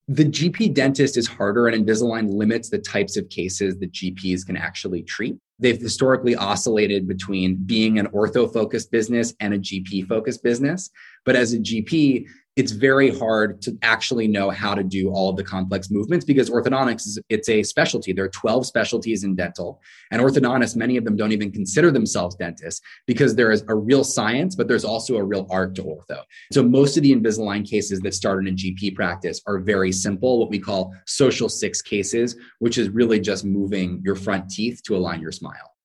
[0.10, 4.56] The GP dentist is harder, and Invisalign limits the types of cases that GPs can
[4.56, 5.36] actually treat.
[5.60, 10.90] They've historically oscillated between being an ortho focused business and a GP focused business.
[11.26, 12.26] But as a GP,
[12.58, 16.50] it's very hard to actually know how to do all of the complex movements because
[16.50, 18.12] orthodontics is it's a specialty.
[18.12, 19.80] There are 12 specialties in dental
[20.10, 24.04] and orthodontists many of them don't even consider themselves dentists because there is a real
[24.04, 26.24] science but there's also a real art to ortho.
[26.52, 30.40] So most of the invisalign cases that start in a gp practice are very simple
[30.40, 34.96] what we call social six cases which is really just moving your front teeth to
[34.96, 35.76] align your smile.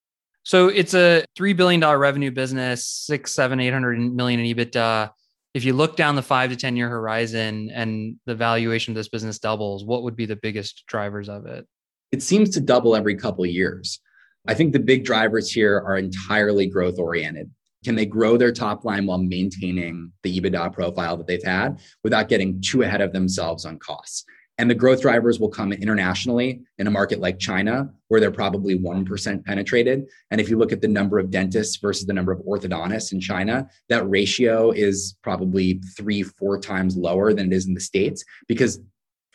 [0.44, 5.10] So it's a $3 billion revenue business six seven eight hundred million in ebitda
[5.54, 9.08] if you look down the five to 10 year horizon and the valuation of this
[9.08, 11.66] business doubles, what would be the biggest drivers of it?
[12.10, 14.00] It seems to double every couple of years.
[14.46, 17.50] I think the big drivers here are entirely growth oriented.
[17.84, 22.28] Can they grow their top line while maintaining the EBITDA profile that they've had without
[22.28, 24.24] getting too ahead of themselves on costs?
[24.62, 28.78] And the growth drivers will come internationally in a market like China, where they're probably
[28.78, 30.04] 1% penetrated.
[30.30, 33.18] And if you look at the number of dentists versus the number of orthodontists in
[33.18, 38.24] China, that ratio is probably three, four times lower than it is in the States
[38.46, 38.78] because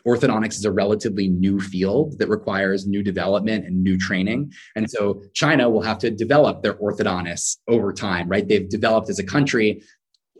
[0.06, 4.50] orthodontics is a relatively new field that requires new development and new training.
[4.76, 8.48] And so China will have to develop their orthodontists over time, right?
[8.48, 9.82] They've developed as a country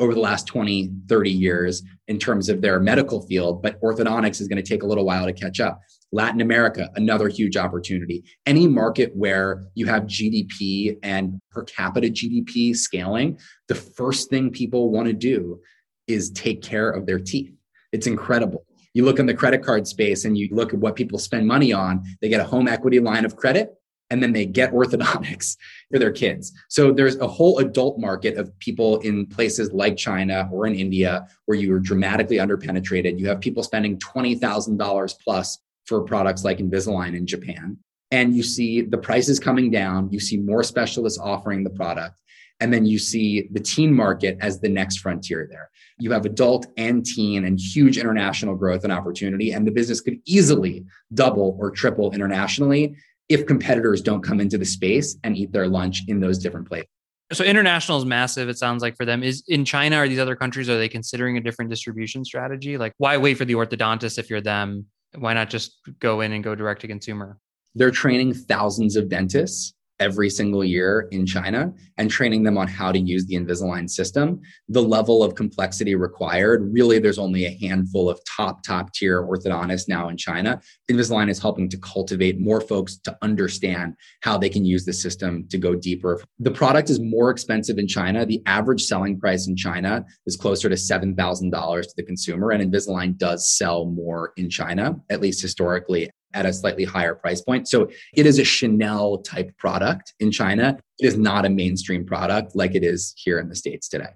[0.00, 4.48] over the last 20, 30 years in terms of their medical field, but orthodontics is
[4.48, 5.80] going to take a little while to catch up.
[6.12, 8.24] Latin America, another huge opportunity.
[8.46, 13.38] Any market where you have GDP and per capita GDP scaling,
[13.68, 15.60] the first thing people want to do
[16.06, 17.52] is take care of their teeth.
[17.92, 18.64] It's incredible.
[18.94, 21.72] You look in the credit card space and you look at what people spend money
[21.72, 23.77] on, they get a home equity line of credit
[24.10, 25.56] and then they get orthodontics
[25.92, 26.52] for their kids.
[26.68, 31.26] So there's a whole adult market of people in places like China or in India
[31.46, 33.18] where you are dramatically underpenetrated.
[33.18, 37.78] You have people spending $20,000 plus for products like Invisalign in Japan.
[38.10, 42.20] And you see the prices coming down, you see more specialists offering the product.
[42.60, 45.70] And then you see the teen market as the next frontier there.
[46.00, 49.52] You have adult and teen and huge international growth and opportunity.
[49.52, 50.84] And the business could easily
[51.14, 52.96] double or triple internationally
[53.28, 56.88] if competitors don't come into the space and eat their lunch in those different places.
[57.32, 58.48] So international is massive.
[58.48, 60.68] It sounds like for them is in China or these other countries.
[60.70, 62.78] Are they considering a different distribution strategy?
[62.78, 64.86] Like, why wait for the orthodontist if you're them?
[65.14, 67.38] Why not just go in and go direct to consumer?
[67.74, 72.92] They're training thousands of dentists every single year in China and training them on how
[72.92, 74.40] to use the Invisalign system.
[74.68, 79.88] The level of complexity required, really, there's only a handful of top, top tier orthodontists
[79.88, 80.60] now in China.
[80.90, 85.46] Invisalign is helping to cultivate more folks to understand how they can use the system
[85.48, 86.22] to go deeper.
[86.38, 88.24] The product is more expensive in China.
[88.24, 93.16] The average selling price in China is closer to $7,000 to the consumer, and Invisalign
[93.16, 97.68] does sell more in China, at least historically at a slightly higher price point.
[97.68, 100.78] So it is a Chanel type product in China.
[100.98, 104.10] It is not a mainstream product like it is here in the States today.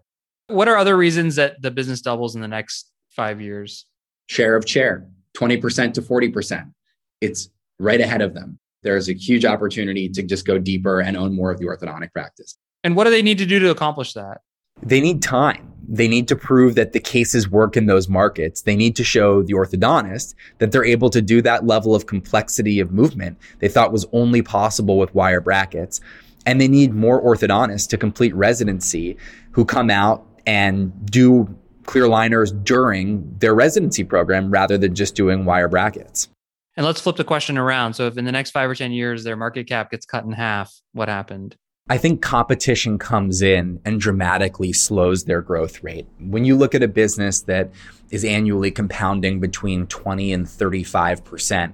[0.48, 3.86] What are other reasons that the business doubles in the next five years?
[4.28, 6.72] Share of chair, 20% to 40%.
[7.20, 7.48] It's
[7.78, 8.58] right ahead of them.
[8.82, 12.56] There's a huge opportunity to just go deeper and own more of the orthodontic practice.
[12.84, 14.40] And what do they need to do to accomplish that?
[14.82, 18.62] They need time they need to prove that the cases work in those markets.
[18.62, 22.80] They need to show the orthodontist that they're able to do that level of complexity
[22.80, 26.00] of movement they thought was only possible with wire brackets.
[26.44, 29.16] And they need more orthodontists to complete residency
[29.52, 35.44] who come out and do clear liners during their residency program rather than just doing
[35.44, 36.28] wire brackets.
[36.76, 37.94] And let's flip the question around.
[37.94, 40.32] So if in the next five or 10 years their market cap gets cut in
[40.32, 41.56] half, what happened?
[41.88, 46.06] I think competition comes in and dramatically slows their growth rate.
[46.18, 47.72] When you look at a business that
[48.10, 51.72] is annually compounding between 20 and 35%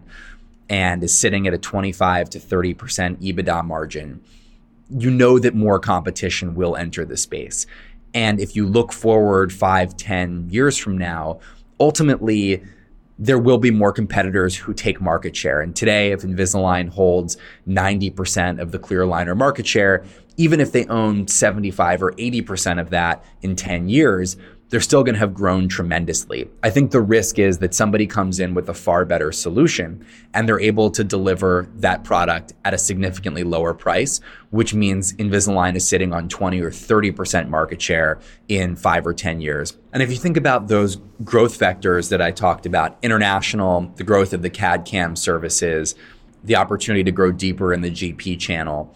[0.71, 2.75] and is sitting at a 25 to 30%
[3.23, 4.21] EBITDA margin,
[4.91, 7.67] you know that more competition will enter the space.
[8.15, 11.41] And if you look forward five, ten years from now,
[11.79, 12.63] ultimately,
[13.19, 15.61] there will be more competitors who take market share.
[15.61, 20.05] And today, if Invisalign holds 90% of the clear aligner market share,
[20.37, 24.37] even if they own 75 or 80% of that in 10 years,
[24.71, 26.49] they're still going to have grown tremendously.
[26.63, 30.05] I think the risk is that somebody comes in with a far better solution
[30.35, 35.75] and they're able to deliver that product at a significantly lower price, which means Invisalign
[35.75, 39.77] is sitting on 20 or 30% market share in five or 10 years.
[39.93, 44.35] And if you think about those growth vectors that I talked about, international, the growth
[44.35, 45.95] of the CAD CAM services,
[46.45, 48.95] the opportunity to grow deeper in the GP channel,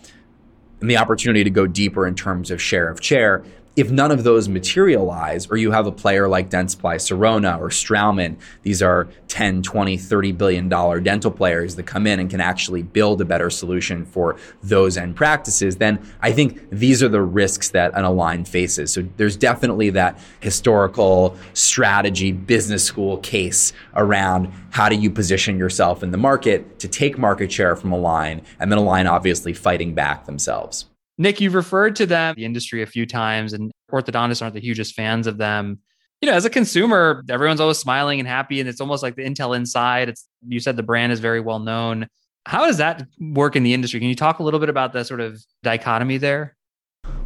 [0.81, 3.45] and the opportunity to go deeper in terms of share of chair,
[3.75, 8.37] if none of those materialize, or you have a player like Dentsply Sirona or Straumann,
[8.63, 12.83] these are 10, 20, 30 billion dollar dental players that come in and can actually
[12.83, 17.71] build a better solution for those end practices, then I think these are the risks
[17.71, 18.93] that an Align faces.
[18.93, 26.03] So there's definitely that historical strategy business school case around how do you position yourself
[26.03, 30.27] in the market to take market share from Align, and then Align obviously fighting back
[30.27, 30.87] themselves.
[31.19, 34.95] Nick, you've referred to them, the industry, a few times, and orthodontists aren't the hugest
[34.95, 35.79] fans of them.
[36.21, 39.23] You know, as a consumer, everyone's always smiling and happy, and it's almost like the
[39.23, 40.09] Intel inside.
[40.09, 42.07] It's you said the brand is very well known.
[42.47, 44.01] How does that work in the industry?
[44.01, 46.57] Can you talk a little bit about the sort of dichotomy there?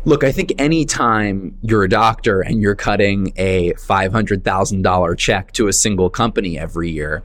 [0.05, 5.72] Look, I think anytime you're a doctor and you're cutting a $500,000 check to a
[5.72, 7.22] single company every year,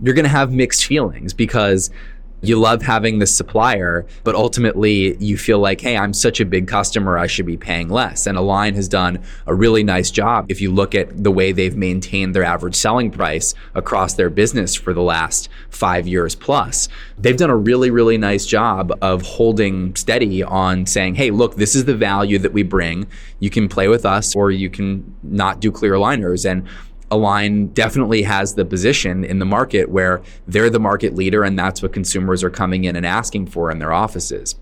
[0.00, 1.90] you're going to have mixed feelings because
[2.40, 6.68] you love having the supplier, but ultimately you feel like, hey, I'm such a big
[6.68, 8.26] customer, I should be paying less.
[8.26, 10.46] And Align has done a really nice job.
[10.48, 14.74] If you look at the way they've maintained their average selling price across their business
[14.74, 19.94] for the last five years plus, they've done a really, really nice job of holding
[19.96, 23.06] steady on saying, hey, look, this is the value that we bring.
[23.40, 26.48] You can play with us or you can not do clear aligners.
[26.48, 26.66] And
[27.10, 31.82] Align definitely has the position in the market where they're the market leader and that's
[31.82, 34.56] what consumers are coming in and asking for in their offices.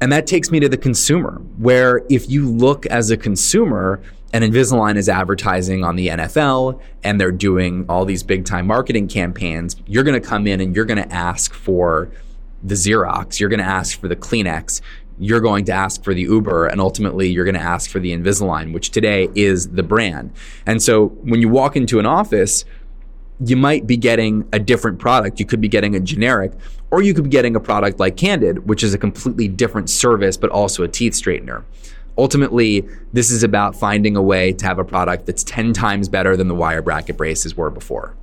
[0.00, 4.00] And that takes me to the consumer, where if you look as a consumer,
[4.32, 9.08] and Invisalign is advertising on the NFL and they're doing all these big time marketing
[9.08, 12.10] campaigns, you're going to come in and you're going to ask for
[12.62, 14.80] the Xerox, you're going to ask for the Kleenex,
[15.18, 18.12] you're going to ask for the Uber and ultimately you're going to ask for the
[18.12, 20.32] Invisalign, which today is the brand.
[20.66, 22.64] And so when you walk into an office,
[23.44, 25.38] you might be getting a different product.
[25.38, 26.52] You could be getting a generic,
[26.90, 30.36] or you could be getting a product like Candid, which is a completely different service,
[30.36, 31.62] but also a teeth straightener.
[32.16, 36.36] Ultimately, this is about finding a way to have a product that's 10 times better
[36.36, 38.16] than the wire bracket braces were before.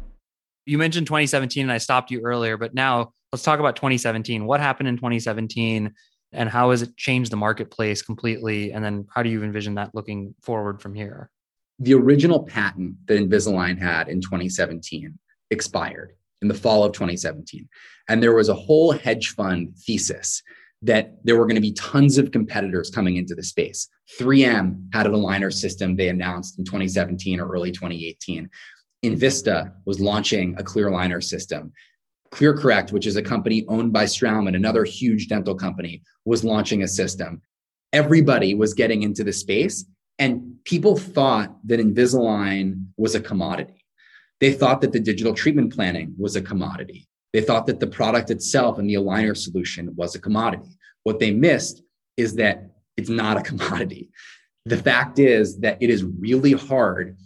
[0.66, 4.46] You mentioned 2017, and I stopped you earlier, but now let's talk about 2017.
[4.46, 5.94] What happened in 2017?
[6.32, 8.72] And how has it changed the marketplace completely?
[8.72, 11.30] And then how do you envision that looking forward from here?
[11.80, 15.18] The original patent that Invisalign had in 2017
[15.52, 17.68] expired in the fall of 2017.
[18.08, 20.42] And there was a whole hedge fund thesis
[20.82, 23.88] that there were going to be tons of competitors coming into the space.
[24.20, 28.50] 3M had an aligner system they announced in 2017 or early 2018.
[29.04, 31.72] Envista was launching a clear aligner system.
[32.36, 36.88] ClearCorrect, which is a company owned by Straumann, another huge dental company, was launching a
[36.88, 37.42] system.
[37.94, 39.86] Everybody was getting into the space,
[40.20, 43.86] and people thought that Invisalign was a commodity.
[44.42, 47.08] They thought that the digital treatment planning was a commodity.
[47.32, 50.78] They thought that the product itself and the aligner solution was a commodity.
[51.04, 51.84] What they missed
[52.18, 54.10] is that it's not a commodity.
[54.66, 57.18] The fact is that it is really hard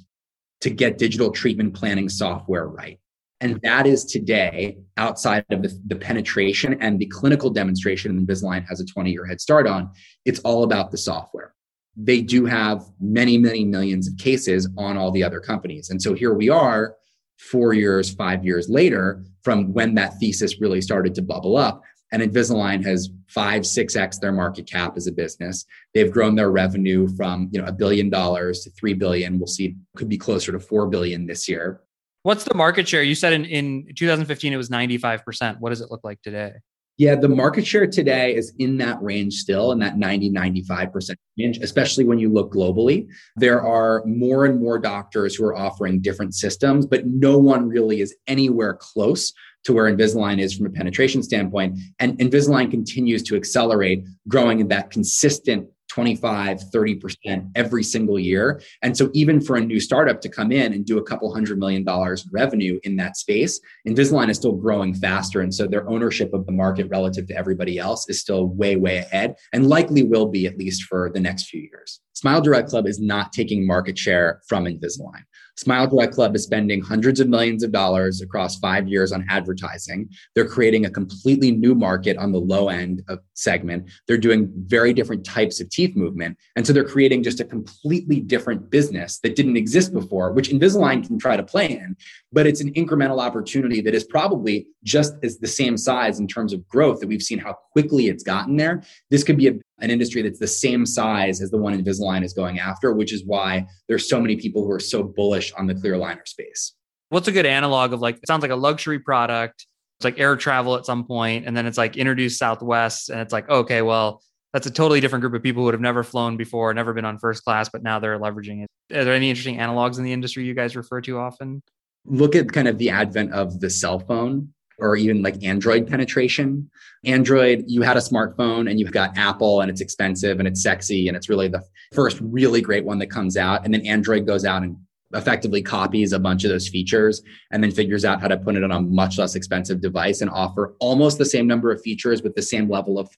[0.62, 3.00] to get digital treatment planning software right.
[3.42, 8.68] And that is today, outside of the, the, penetration and the clinical demonstration and Invisalign
[8.68, 9.92] has a 20 year head start on,
[10.26, 11.54] it's all about the software.
[11.96, 15.90] They do have many, many millions of cases on all the other companies.
[15.90, 16.96] And so here we are,
[17.38, 21.82] four years, five years later, from when that thesis really started to bubble up.
[22.12, 25.66] And Invisalign has five, six X their market cap as a business.
[25.94, 29.40] They've grown their revenue from, you know, a billion dollars to three billion.
[29.40, 31.82] We'll see, could be closer to four billion this year.
[32.30, 33.02] What's the market share?
[33.02, 35.60] You said in, in 2015 it was 95%.
[35.62, 36.52] What does it look like today?
[37.00, 41.58] Yeah, the market share today is in that range still, in that 90, 95% range,
[41.58, 43.08] especially when you look globally.
[43.38, 48.00] There are more and more doctors who are offering different systems, but no one really
[48.00, 51.80] is anywhere close to where Invisalign is from a penetration standpoint.
[51.98, 58.62] And Invisalign continues to accelerate, growing in that consistent 25, 30% every single year.
[58.82, 61.60] And so even for a new startup to come in and do a couple hundred
[61.60, 65.42] million dollars revenue in that space, Invisalign is still growing faster.
[65.42, 68.98] And so their ownership of the market relative to everybody else is still way, way
[68.98, 72.00] ahead and likely will be at least for the next few years.
[72.14, 75.24] Smile Direct Club is not taking market share from Invisalign.
[75.60, 80.10] Smile Direct Club is spending hundreds of millions of dollars across five years on advertising.
[80.34, 83.90] They're creating a completely new market on the low end of segment.
[84.08, 86.38] They're doing very different types of teeth movement.
[86.56, 91.06] And so they're creating just a completely different business that didn't exist before, which Invisalign
[91.06, 91.98] can try to play in.
[92.32, 96.54] But it's an incremental opportunity that is probably just as the same size in terms
[96.54, 98.82] of growth that we've seen how quickly it's gotten there.
[99.10, 102.34] This could be a an industry that's the same size as the one Invisalign is
[102.34, 105.76] going after, which is why there's so many people who are so bullish on the
[105.76, 106.74] clear aligner space.
[107.10, 109.66] What's a good analog of like, it sounds like a luxury product.
[110.00, 113.34] It's like air travel at some point, and then it's like introduced Southwest, and it's
[113.34, 114.22] like, okay, well,
[114.54, 117.04] that's a totally different group of people who would have never flown before, never been
[117.04, 118.98] on first class, but now they're leveraging it.
[118.98, 121.62] Are there any interesting analogs in the industry you guys refer to often?
[122.06, 126.70] Look at kind of the advent of the cell phone or even like Android penetration.
[127.06, 131.08] Android, you had a smartphone and you've got Apple and it's expensive and it's sexy
[131.08, 131.64] and it's really the
[131.94, 133.66] first really great one that comes out.
[133.66, 134.78] And then Android goes out and
[135.14, 137.22] effectively copies a bunch of those features
[137.52, 140.30] and then figures out how to put it on a much less expensive device and
[140.30, 143.10] offer almost the same number of features with the same level of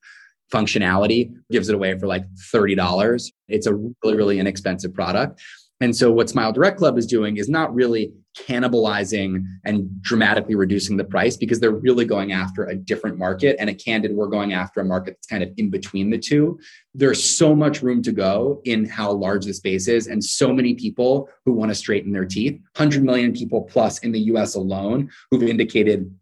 [0.51, 3.31] functionality, gives it away for like $30.
[3.47, 5.41] It's a really, really inexpensive product.
[5.81, 10.95] And so what Smile Direct Club is doing is not really cannibalizing and dramatically reducing
[10.95, 14.53] the price because they're really going after a different market and a candid we're going
[14.53, 16.57] after a market that's kind of in between the two.
[16.93, 20.75] There's so much room to go in how large the space is and so many
[20.75, 22.53] people who want to straighten their teeth.
[22.77, 26.13] 100 million people plus in the US alone who've indicated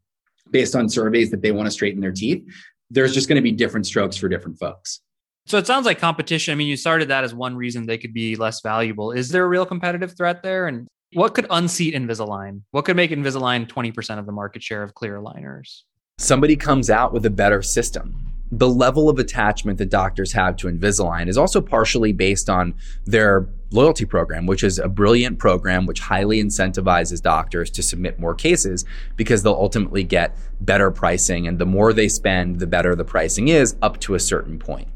[0.51, 2.43] based on surveys that they want to straighten their teeth.
[2.89, 5.01] There's just going to be different strokes for different folks
[5.49, 6.51] so it sounds like competition.
[6.51, 9.11] I mean, you started that as one reason they could be less valuable.
[9.11, 10.67] Is there a real competitive threat there?
[10.67, 12.61] And what could unseat Invisalign?
[12.69, 15.81] What could make Invisalign 20% of the market share of clear aligners?
[16.19, 18.31] Somebody comes out with a better system.
[18.51, 22.75] The level of attachment that doctors have to Invisalign is also partially based on
[23.05, 28.35] their loyalty program, which is a brilliant program which highly incentivizes doctors to submit more
[28.35, 28.85] cases
[29.15, 31.47] because they'll ultimately get better pricing.
[31.47, 34.89] And the more they spend, the better the pricing is up to a certain point.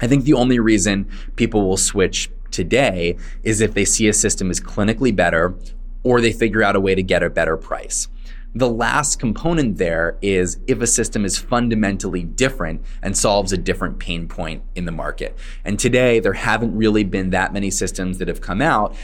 [0.00, 4.50] I think the only reason people will switch today is if they see a system
[4.50, 5.54] is clinically better
[6.02, 8.08] or they figure out a way to get a better price.
[8.56, 13.98] The last component there is if a system is fundamentally different and solves a different
[13.98, 15.36] pain point in the market.
[15.64, 18.94] And today, there haven't really been that many systems that have come out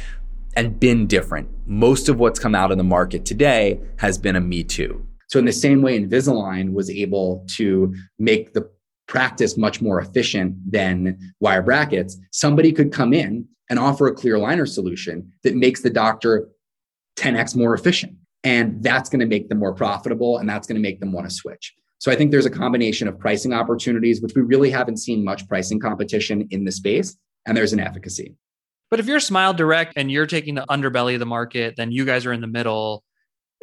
[0.54, 1.48] and been different.
[1.66, 5.04] Most of what's come out in the market today has been a Me Too.
[5.26, 8.70] So, in the same way, Invisalign was able to make the
[9.10, 14.38] practice much more efficient than wire brackets, somebody could come in and offer a clear
[14.38, 16.48] liner solution that makes the doctor
[17.16, 18.16] 10x more efficient.
[18.44, 21.28] And that's going to make them more profitable and that's going to make them want
[21.28, 21.74] to switch.
[21.98, 25.46] So I think there's a combination of pricing opportunities, which we really haven't seen much
[25.48, 28.36] pricing competition in the space, and there's an efficacy.
[28.90, 32.06] But if you're Smile Direct and you're taking the underbelly of the market, then you
[32.06, 33.04] guys are in the middle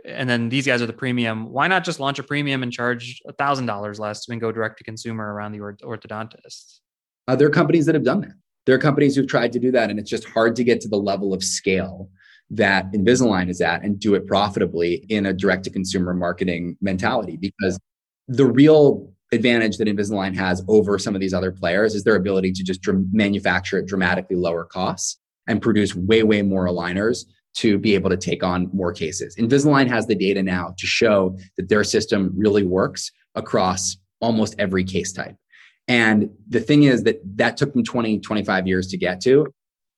[0.07, 1.51] and then these guys are the premium.
[1.51, 4.77] Why not just launch a premium and charge a thousand dollars less and go direct
[4.79, 6.79] to consumer around the orthodontist?
[7.27, 8.31] Uh, there are companies that have done that.
[8.65, 10.87] There are companies who've tried to do that, and it's just hard to get to
[10.87, 12.09] the level of scale
[12.49, 17.37] that Invisalign is at and do it profitably in a direct to consumer marketing mentality.
[17.37, 17.77] Because
[18.27, 22.53] the real advantage that Invisalign has over some of these other players is their ability
[22.53, 27.25] to just dr- manufacture at dramatically lower costs and produce way, way more aligners
[27.57, 29.35] to be able to take on more cases.
[29.35, 34.83] Invisalign has the data now to show that their system really works across almost every
[34.83, 35.35] case type.
[35.87, 39.47] And the thing is that that took them 20, 25 years to get to.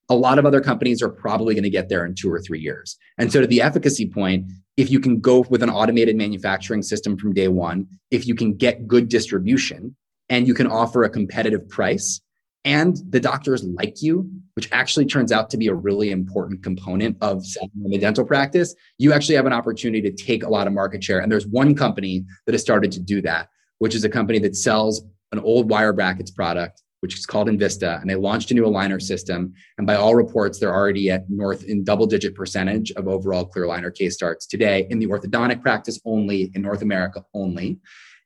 [0.10, 2.60] A lot of other companies are probably going to get there in two or three
[2.60, 2.98] years.
[3.18, 7.18] And so, to the efficacy point, if you can go with an automated manufacturing system
[7.18, 9.96] from day one, if you can get good distribution
[10.30, 12.22] and you can offer a competitive price,
[12.66, 17.18] and the doctors like you, which actually turns out to be a really important component
[17.22, 20.68] of selling in the dental practice, you actually have an opportunity to take a lot
[20.68, 21.20] of market share.
[21.20, 23.48] And there's one company that has started to do that,
[23.78, 28.02] which is a company that sells an old wire brackets product, which is called Envista.
[28.02, 29.54] And they launched a new aligner system.
[29.78, 33.66] And by all reports, they're already at north in double digit percentage of overall clear
[33.66, 37.80] aligner case starts today in the orthodontic practice only, in North America only.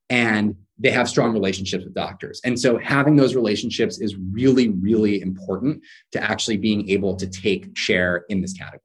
[0.10, 2.42] And they have strong relationships with doctors.
[2.44, 7.78] And so having those relationships is really, really important to actually being able to take
[7.78, 8.82] share in this category.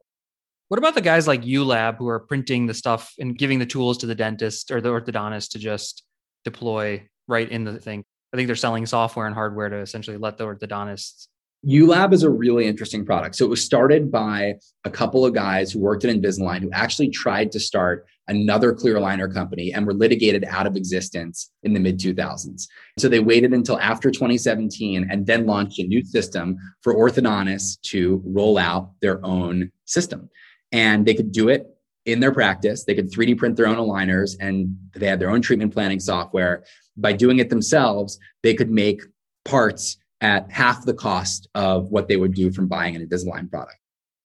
[0.69, 3.99] What about the guys like ULab who are printing the stuff and giving the tools
[3.99, 6.05] to the dentist or the orthodontist to just
[6.45, 8.05] deploy right in the thing?
[8.33, 11.29] I think they're selling software and hardware to essentially let the orthodontists
[11.67, 13.35] ULab is a really interesting product.
[13.35, 14.55] So it was started by
[14.85, 18.97] a couple of guys who worked at Invisalign who actually tried to start another clear
[18.97, 22.69] aligner company and were litigated out of existence in the mid 2000s.
[22.99, 28.23] So they waited until after 2017 and then launched a new system for orthodontists to
[28.25, 30.31] roll out their own system.
[30.71, 31.67] And they could do it
[32.05, 32.85] in their practice.
[32.85, 36.65] They could 3D print their own aligners and they had their own treatment planning software.
[36.97, 39.03] By doing it themselves, they could make
[39.45, 43.79] parts at half the cost of what they would do from buying an Invisalign product.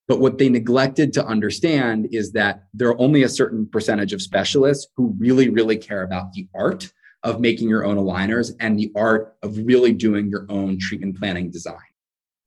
[0.08, 4.22] But what they neglected to understand is that there are only a certain percentage of
[4.22, 6.92] specialists who really, really care about the art
[7.24, 11.50] of making your own aligners and the art of really doing your own treatment planning
[11.50, 11.78] design.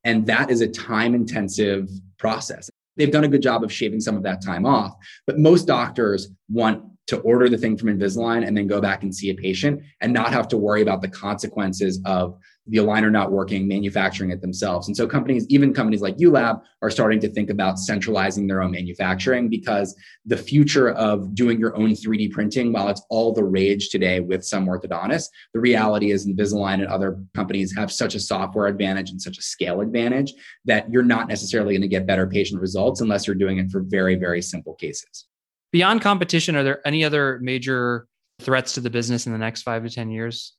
[0.05, 1.89] And that is a time intensive
[2.19, 2.71] process.
[2.97, 4.95] They've done a good job of shaving some of that time off,
[5.27, 9.15] but most doctors want to order the thing from Invisalign and then go back and
[9.15, 12.39] see a patient and not have to worry about the consequences of
[12.69, 14.89] the aligner not working, manufacturing it themselves.
[14.89, 18.73] And so companies, even companies like ULab, are starting to think about centralizing their own
[18.73, 19.95] manufacturing because
[20.25, 24.45] the future of doing your own 3D printing, while it's all the rage today with
[24.45, 29.23] some orthodontists, the reality is Invisalign and other companies have such a software advantage and
[29.23, 33.27] such a scale advantage that you're not necessarily going to get better patient results unless
[33.27, 35.27] you're doing it for very, very simple cases.
[35.73, 38.07] Beyond competition, are there any other major
[38.41, 40.55] threats to the business in the next five to 10 years?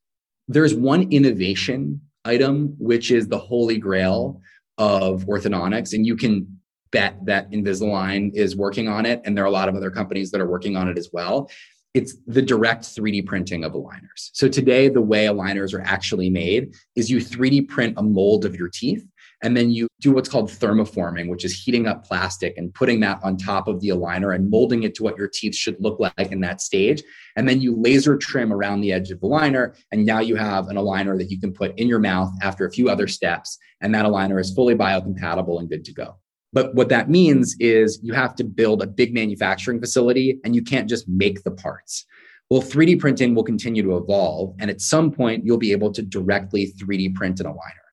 [0.47, 4.41] There's one innovation item, which is the holy grail
[4.77, 5.93] of orthodontics.
[5.93, 6.59] And you can
[6.91, 9.21] bet that Invisalign is working on it.
[9.25, 11.49] And there are a lot of other companies that are working on it as well.
[11.93, 14.29] It's the direct 3D printing of aligners.
[14.33, 18.55] So today, the way aligners are actually made is you 3D print a mold of
[18.55, 19.05] your teeth
[19.43, 23.19] and then you do what's called thermoforming, which is heating up plastic and putting that
[23.23, 26.31] on top of the aligner and molding it to what your teeth should look like
[26.31, 27.03] in that stage.
[27.35, 29.75] And then you laser trim around the edge of the aligner.
[29.91, 32.71] And now you have an aligner that you can put in your mouth after a
[32.71, 33.57] few other steps.
[33.81, 36.15] And that aligner is fully biocompatible and good to go.
[36.53, 40.63] But what that means is you have to build a big manufacturing facility and you
[40.63, 42.05] can't just make the parts.
[42.49, 44.55] Well, 3D printing will continue to evolve.
[44.59, 47.86] And at some point, you'll be able to directly 3D print an aligner.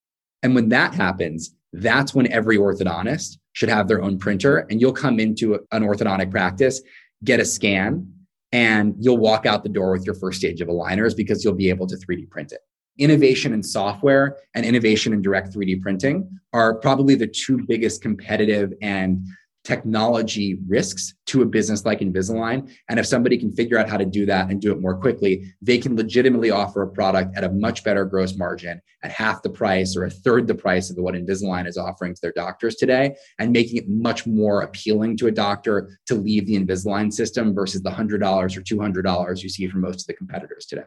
[0.45, 4.59] And when that happens, that's when every orthodontist should have their own printer.
[4.71, 6.83] And you'll come into an orthodontic practice,
[7.25, 8.13] get a scan,
[8.53, 11.71] and you'll walk out the door with your first stage of aligners because you'll be
[11.71, 12.61] able to 3D print it.
[12.99, 18.73] Innovation in software and innovation in direct 3D printing are probably the two biggest competitive
[18.83, 19.27] and
[19.65, 22.71] technology risks to a business like Invisalign.
[22.89, 25.53] And if somebody can figure out how to do that and do it more quickly,
[25.63, 29.49] they can legitimately offer a product at a much better gross margin at half the
[29.49, 33.17] price or a third the price of what Invisalign is offering to their doctors today
[33.39, 37.83] and making it much more appealing to a doctor to leave the Invisalign system versus
[37.83, 40.85] the $100 or $200 you see from most of the competitors today.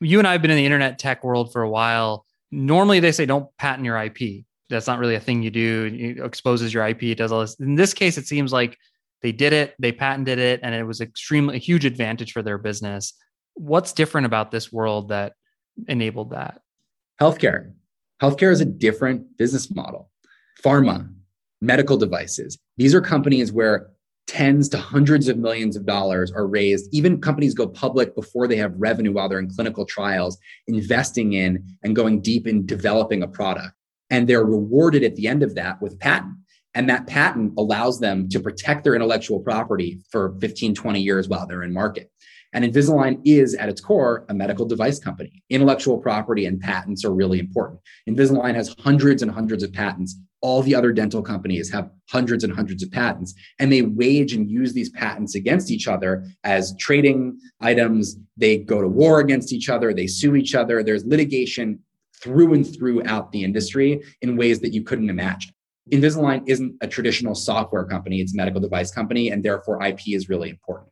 [0.00, 2.24] You and I have been in the internet tech world for a while.
[2.52, 5.90] Normally, they say don't patent your IP that's not really a thing you do.
[5.92, 7.02] It exposes your IP.
[7.02, 7.58] It does all this.
[7.60, 8.78] In this case, it seems like
[9.20, 12.56] they did it, they patented it, and it was extremely a huge advantage for their
[12.56, 13.12] business.
[13.54, 15.34] What's different about this world that
[15.88, 16.62] enabled that?
[17.20, 17.72] Healthcare.
[18.22, 20.10] Healthcare is a different business model.
[20.62, 21.12] Pharma,
[21.60, 22.58] medical devices.
[22.76, 23.90] These are companies where
[24.26, 26.88] tens to hundreds of millions of dollars are raised.
[26.94, 31.76] Even companies go public before they have revenue while they're in clinical trials, investing in
[31.82, 33.74] and going deep in developing a product
[34.10, 36.34] and they're rewarded at the end of that with patent.
[36.74, 41.46] And that patent allows them to protect their intellectual property for 15 20 years while
[41.46, 42.10] they're in market.
[42.52, 45.42] And invisalign is at its core a medical device company.
[45.50, 47.80] Intellectual property and patents are really important.
[48.08, 50.18] Invisalign has hundreds and hundreds of patents.
[50.42, 53.34] All the other dental companies have hundreds and hundreds of patents.
[53.58, 58.16] And they wage and use these patents against each other as trading items.
[58.36, 59.94] They go to war against each other.
[59.94, 60.82] They sue each other.
[60.82, 61.80] There's litigation
[62.22, 65.52] through and throughout the industry in ways that you couldn't imagine.
[65.92, 70.28] Invisalign isn't a traditional software company, it's a medical device company, and therefore IP is
[70.28, 70.90] really important.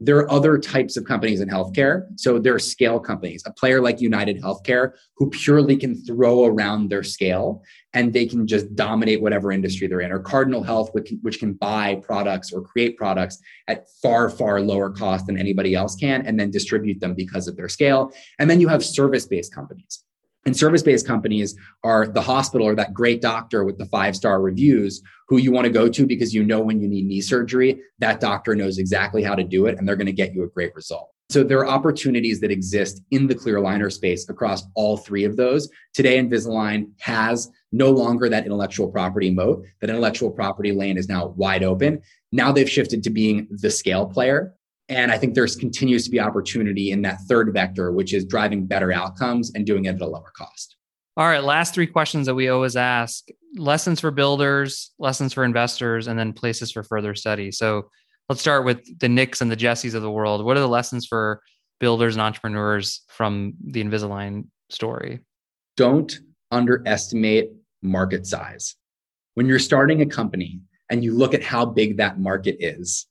[0.00, 2.06] There are other types of companies in healthcare.
[2.16, 6.88] So there are scale companies, a player like United Healthcare, who purely can throw around
[6.88, 7.62] their scale
[7.94, 11.38] and they can just dominate whatever industry they're in, or Cardinal Health, which can, which
[11.38, 16.26] can buy products or create products at far, far lower cost than anybody else can,
[16.26, 18.12] and then distribute them because of their scale.
[18.40, 20.04] And then you have service based companies.
[20.46, 24.40] And service based companies are the hospital or that great doctor with the five star
[24.40, 27.80] reviews who you want to go to because you know when you need knee surgery,
[27.98, 30.48] that doctor knows exactly how to do it and they're going to get you a
[30.48, 31.10] great result.
[31.30, 35.36] So there are opportunities that exist in the clear aligner space across all three of
[35.36, 35.70] those.
[35.94, 39.64] Today, Invisalign has no longer that intellectual property moat.
[39.80, 42.02] That intellectual property lane is now wide open.
[42.30, 44.54] Now they've shifted to being the scale player.
[44.88, 48.66] And I think there's continues to be opportunity in that third vector, which is driving
[48.66, 50.76] better outcomes and doing it at a lower cost.
[51.16, 56.08] All right, last three questions that we always ask lessons for builders, lessons for investors,
[56.08, 57.52] and then places for further study.
[57.52, 57.88] So
[58.28, 60.44] let's start with the Nicks and the Jessies of the world.
[60.44, 61.40] What are the lessons for
[61.78, 65.20] builders and entrepreneurs from the Invisalign story?
[65.76, 66.18] Don't
[66.50, 67.50] underestimate
[67.82, 68.74] market size.
[69.34, 70.60] When you're starting a company
[70.90, 73.06] and you look at how big that market is,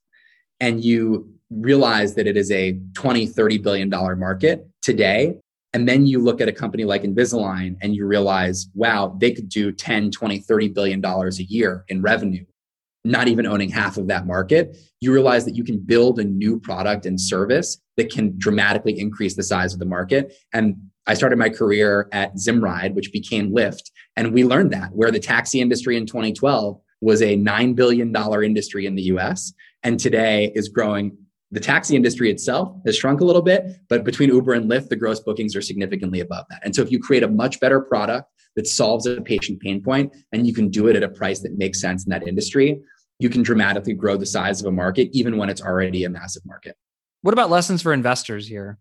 [0.60, 5.38] and you realize that it is a 20, 30 billion dollar market today,
[5.74, 9.50] and then you look at a company like Invisalign and you realize, wow, they could
[9.50, 12.46] do 10, 20, 30 billion dollars a year in revenue,
[13.04, 14.78] not even owning half of that market.
[15.02, 19.36] You realize that you can build a new product and service that can dramatically increase
[19.36, 20.34] the size of the market.
[20.54, 20.76] And
[21.08, 23.90] I started my career at Zimride, which became Lyft.
[24.16, 28.86] And we learned that where the taxi industry in 2012 was a $9 billion industry
[28.86, 31.18] in the US and today is growing
[31.54, 34.96] the taxi industry itself has shrunk a little bit, but between Uber and Lyft, the
[34.96, 36.60] gross bookings are significantly above that.
[36.64, 40.12] And so if you create a much better product that solves a patient pain point
[40.32, 42.82] and you can do it at a price that makes sense in that industry,
[43.20, 46.44] you can dramatically grow the size of a market, even when it's already a massive
[46.44, 46.76] market.
[47.22, 48.80] What about lessons for investors here?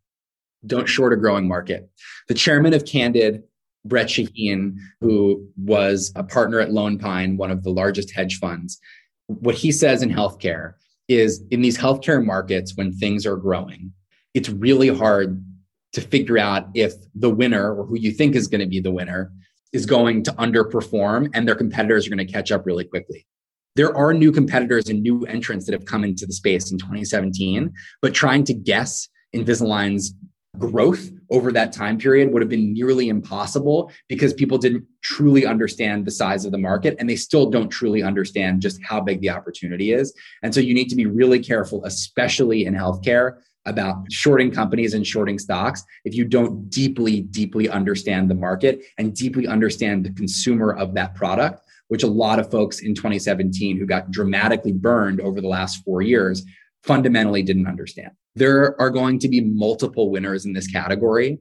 [0.64, 1.90] Don't short a growing market.
[2.28, 3.42] The chairman of Candid,
[3.84, 8.80] Brett Shaheen, who was a partner at Lone Pine, one of the largest hedge funds,
[9.26, 10.74] what he says in healthcare
[11.16, 13.92] is in these healthcare markets when things are growing,
[14.34, 15.44] it's really hard
[15.92, 18.90] to figure out if the winner or who you think is going to be the
[18.90, 19.32] winner
[19.72, 23.26] is going to underperform and their competitors are going to catch up really quickly.
[23.74, 27.72] There are new competitors and new entrants that have come into the space in 2017,
[28.02, 30.14] but trying to guess Invisalign's
[30.58, 36.04] growth over that time period would have been nearly impossible because people didn't truly understand
[36.04, 39.30] the size of the market and they still don't truly understand just how big the
[39.30, 40.12] opportunity is.
[40.42, 45.06] And so you need to be really careful, especially in healthcare, about shorting companies and
[45.06, 50.74] shorting stocks if you don't deeply, deeply understand the market and deeply understand the consumer
[50.74, 55.40] of that product, which a lot of folks in 2017 who got dramatically burned over
[55.40, 56.44] the last four years
[56.82, 60.82] fundamentally didn't understand there are going to be multiple winners in this mm-hmm.
[60.82, 61.38] category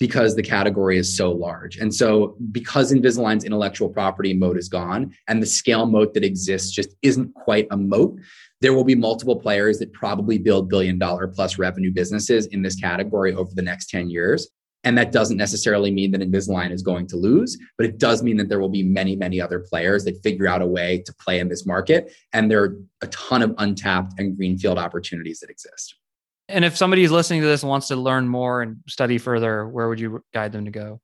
[0.00, 1.76] because the category is so large.
[1.76, 6.72] And so, because Invisalign's intellectual property moat is gone and the scale moat that exists
[6.72, 8.18] just isn't quite a moat,
[8.60, 12.74] there will be multiple players that probably build billion dollar plus revenue businesses in this
[12.74, 14.48] category over the next 10 years.
[14.84, 18.36] And that doesn't necessarily mean that Invisalign is going to lose, but it does mean
[18.36, 21.40] that there will be many, many other players that figure out a way to play
[21.40, 22.12] in this market.
[22.34, 25.94] And there are a ton of untapped and greenfield opportunities that exist.
[26.48, 29.66] And if somebody is listening to this and wants to learn more and study further,
[29.66, 31.00] where would you guide them to go?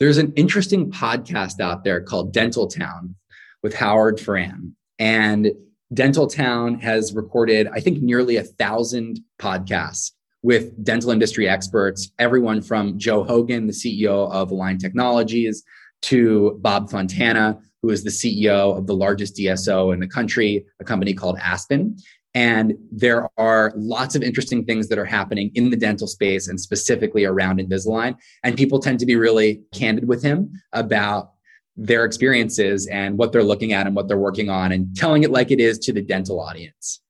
[0.00, 3.14] There's an interesting podcast out there called Dental Town
[3.62, 4.74] with Howard Farran.
[4.98, 5.52] And
[5.94, 10.12] Dental Town has recorded, I think, nearly a thousand podcasts
[10.42, 15.62] with dental industry experts, everyone from Joe Hogan, the CEO of Align Technologies,
[16.02, 20.84] to Bob Fontana, who is the CEO of the largest DSO in the country, a
[20.84, 21.96] company called Aspen.
[22.34, 26.60] And there are lots of interesting things that are happening in the dental space and
[26.60, 28.16] specifically around Invisalign.
[28.42, 31.32] And people tend to be really candid with him about
[31.76, 35.30] their experiences and what they're looking at and what they're working on and telling it
[35.30, 37.00] like it is to the dental audience.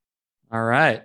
[0.51, 1.03] All right.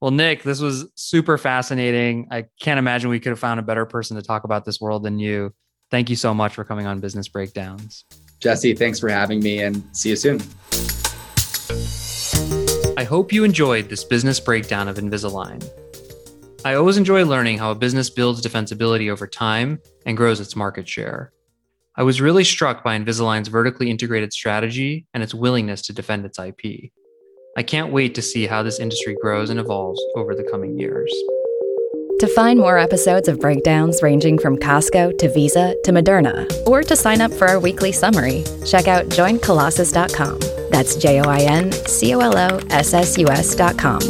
[0.00, 2.28] Well, Nick, this was super fascinating.
[2.30, 5.02] I can't imagine we could have found a better person to talk about this world
[5.02, 5.52] than you.
[5.90, 8.04] Thank you so much for coming on Business Breakdowns.
[8.40, 10.38] Jesse, thanks for having me and see you soon.
[12.98, 15.64] I hope you enjoyed this business breakdown of Invisalign.
[16.64, 20.88] I always enjoy learning how a business builds defensibility over time and grows its market
[20.88, 21.32] share.
[21.94, 26.40] I was really struck by Invisalign's vertically integrated strategy and its willingness to defend its
[26.40, 26.90] IP.
[27.56, 31.14] I can't wait to see how this industry grows and evolves over the coming years.
[32.18, 36.96] To find more episodes of breakdowns ranging from Costco to Visa to Moderna, or to
[36.96, 40.40] sign up for our weekly summary, check out joincolossus.com.
[40.70, 44.00] That's J O I N C O L O S S U S.com.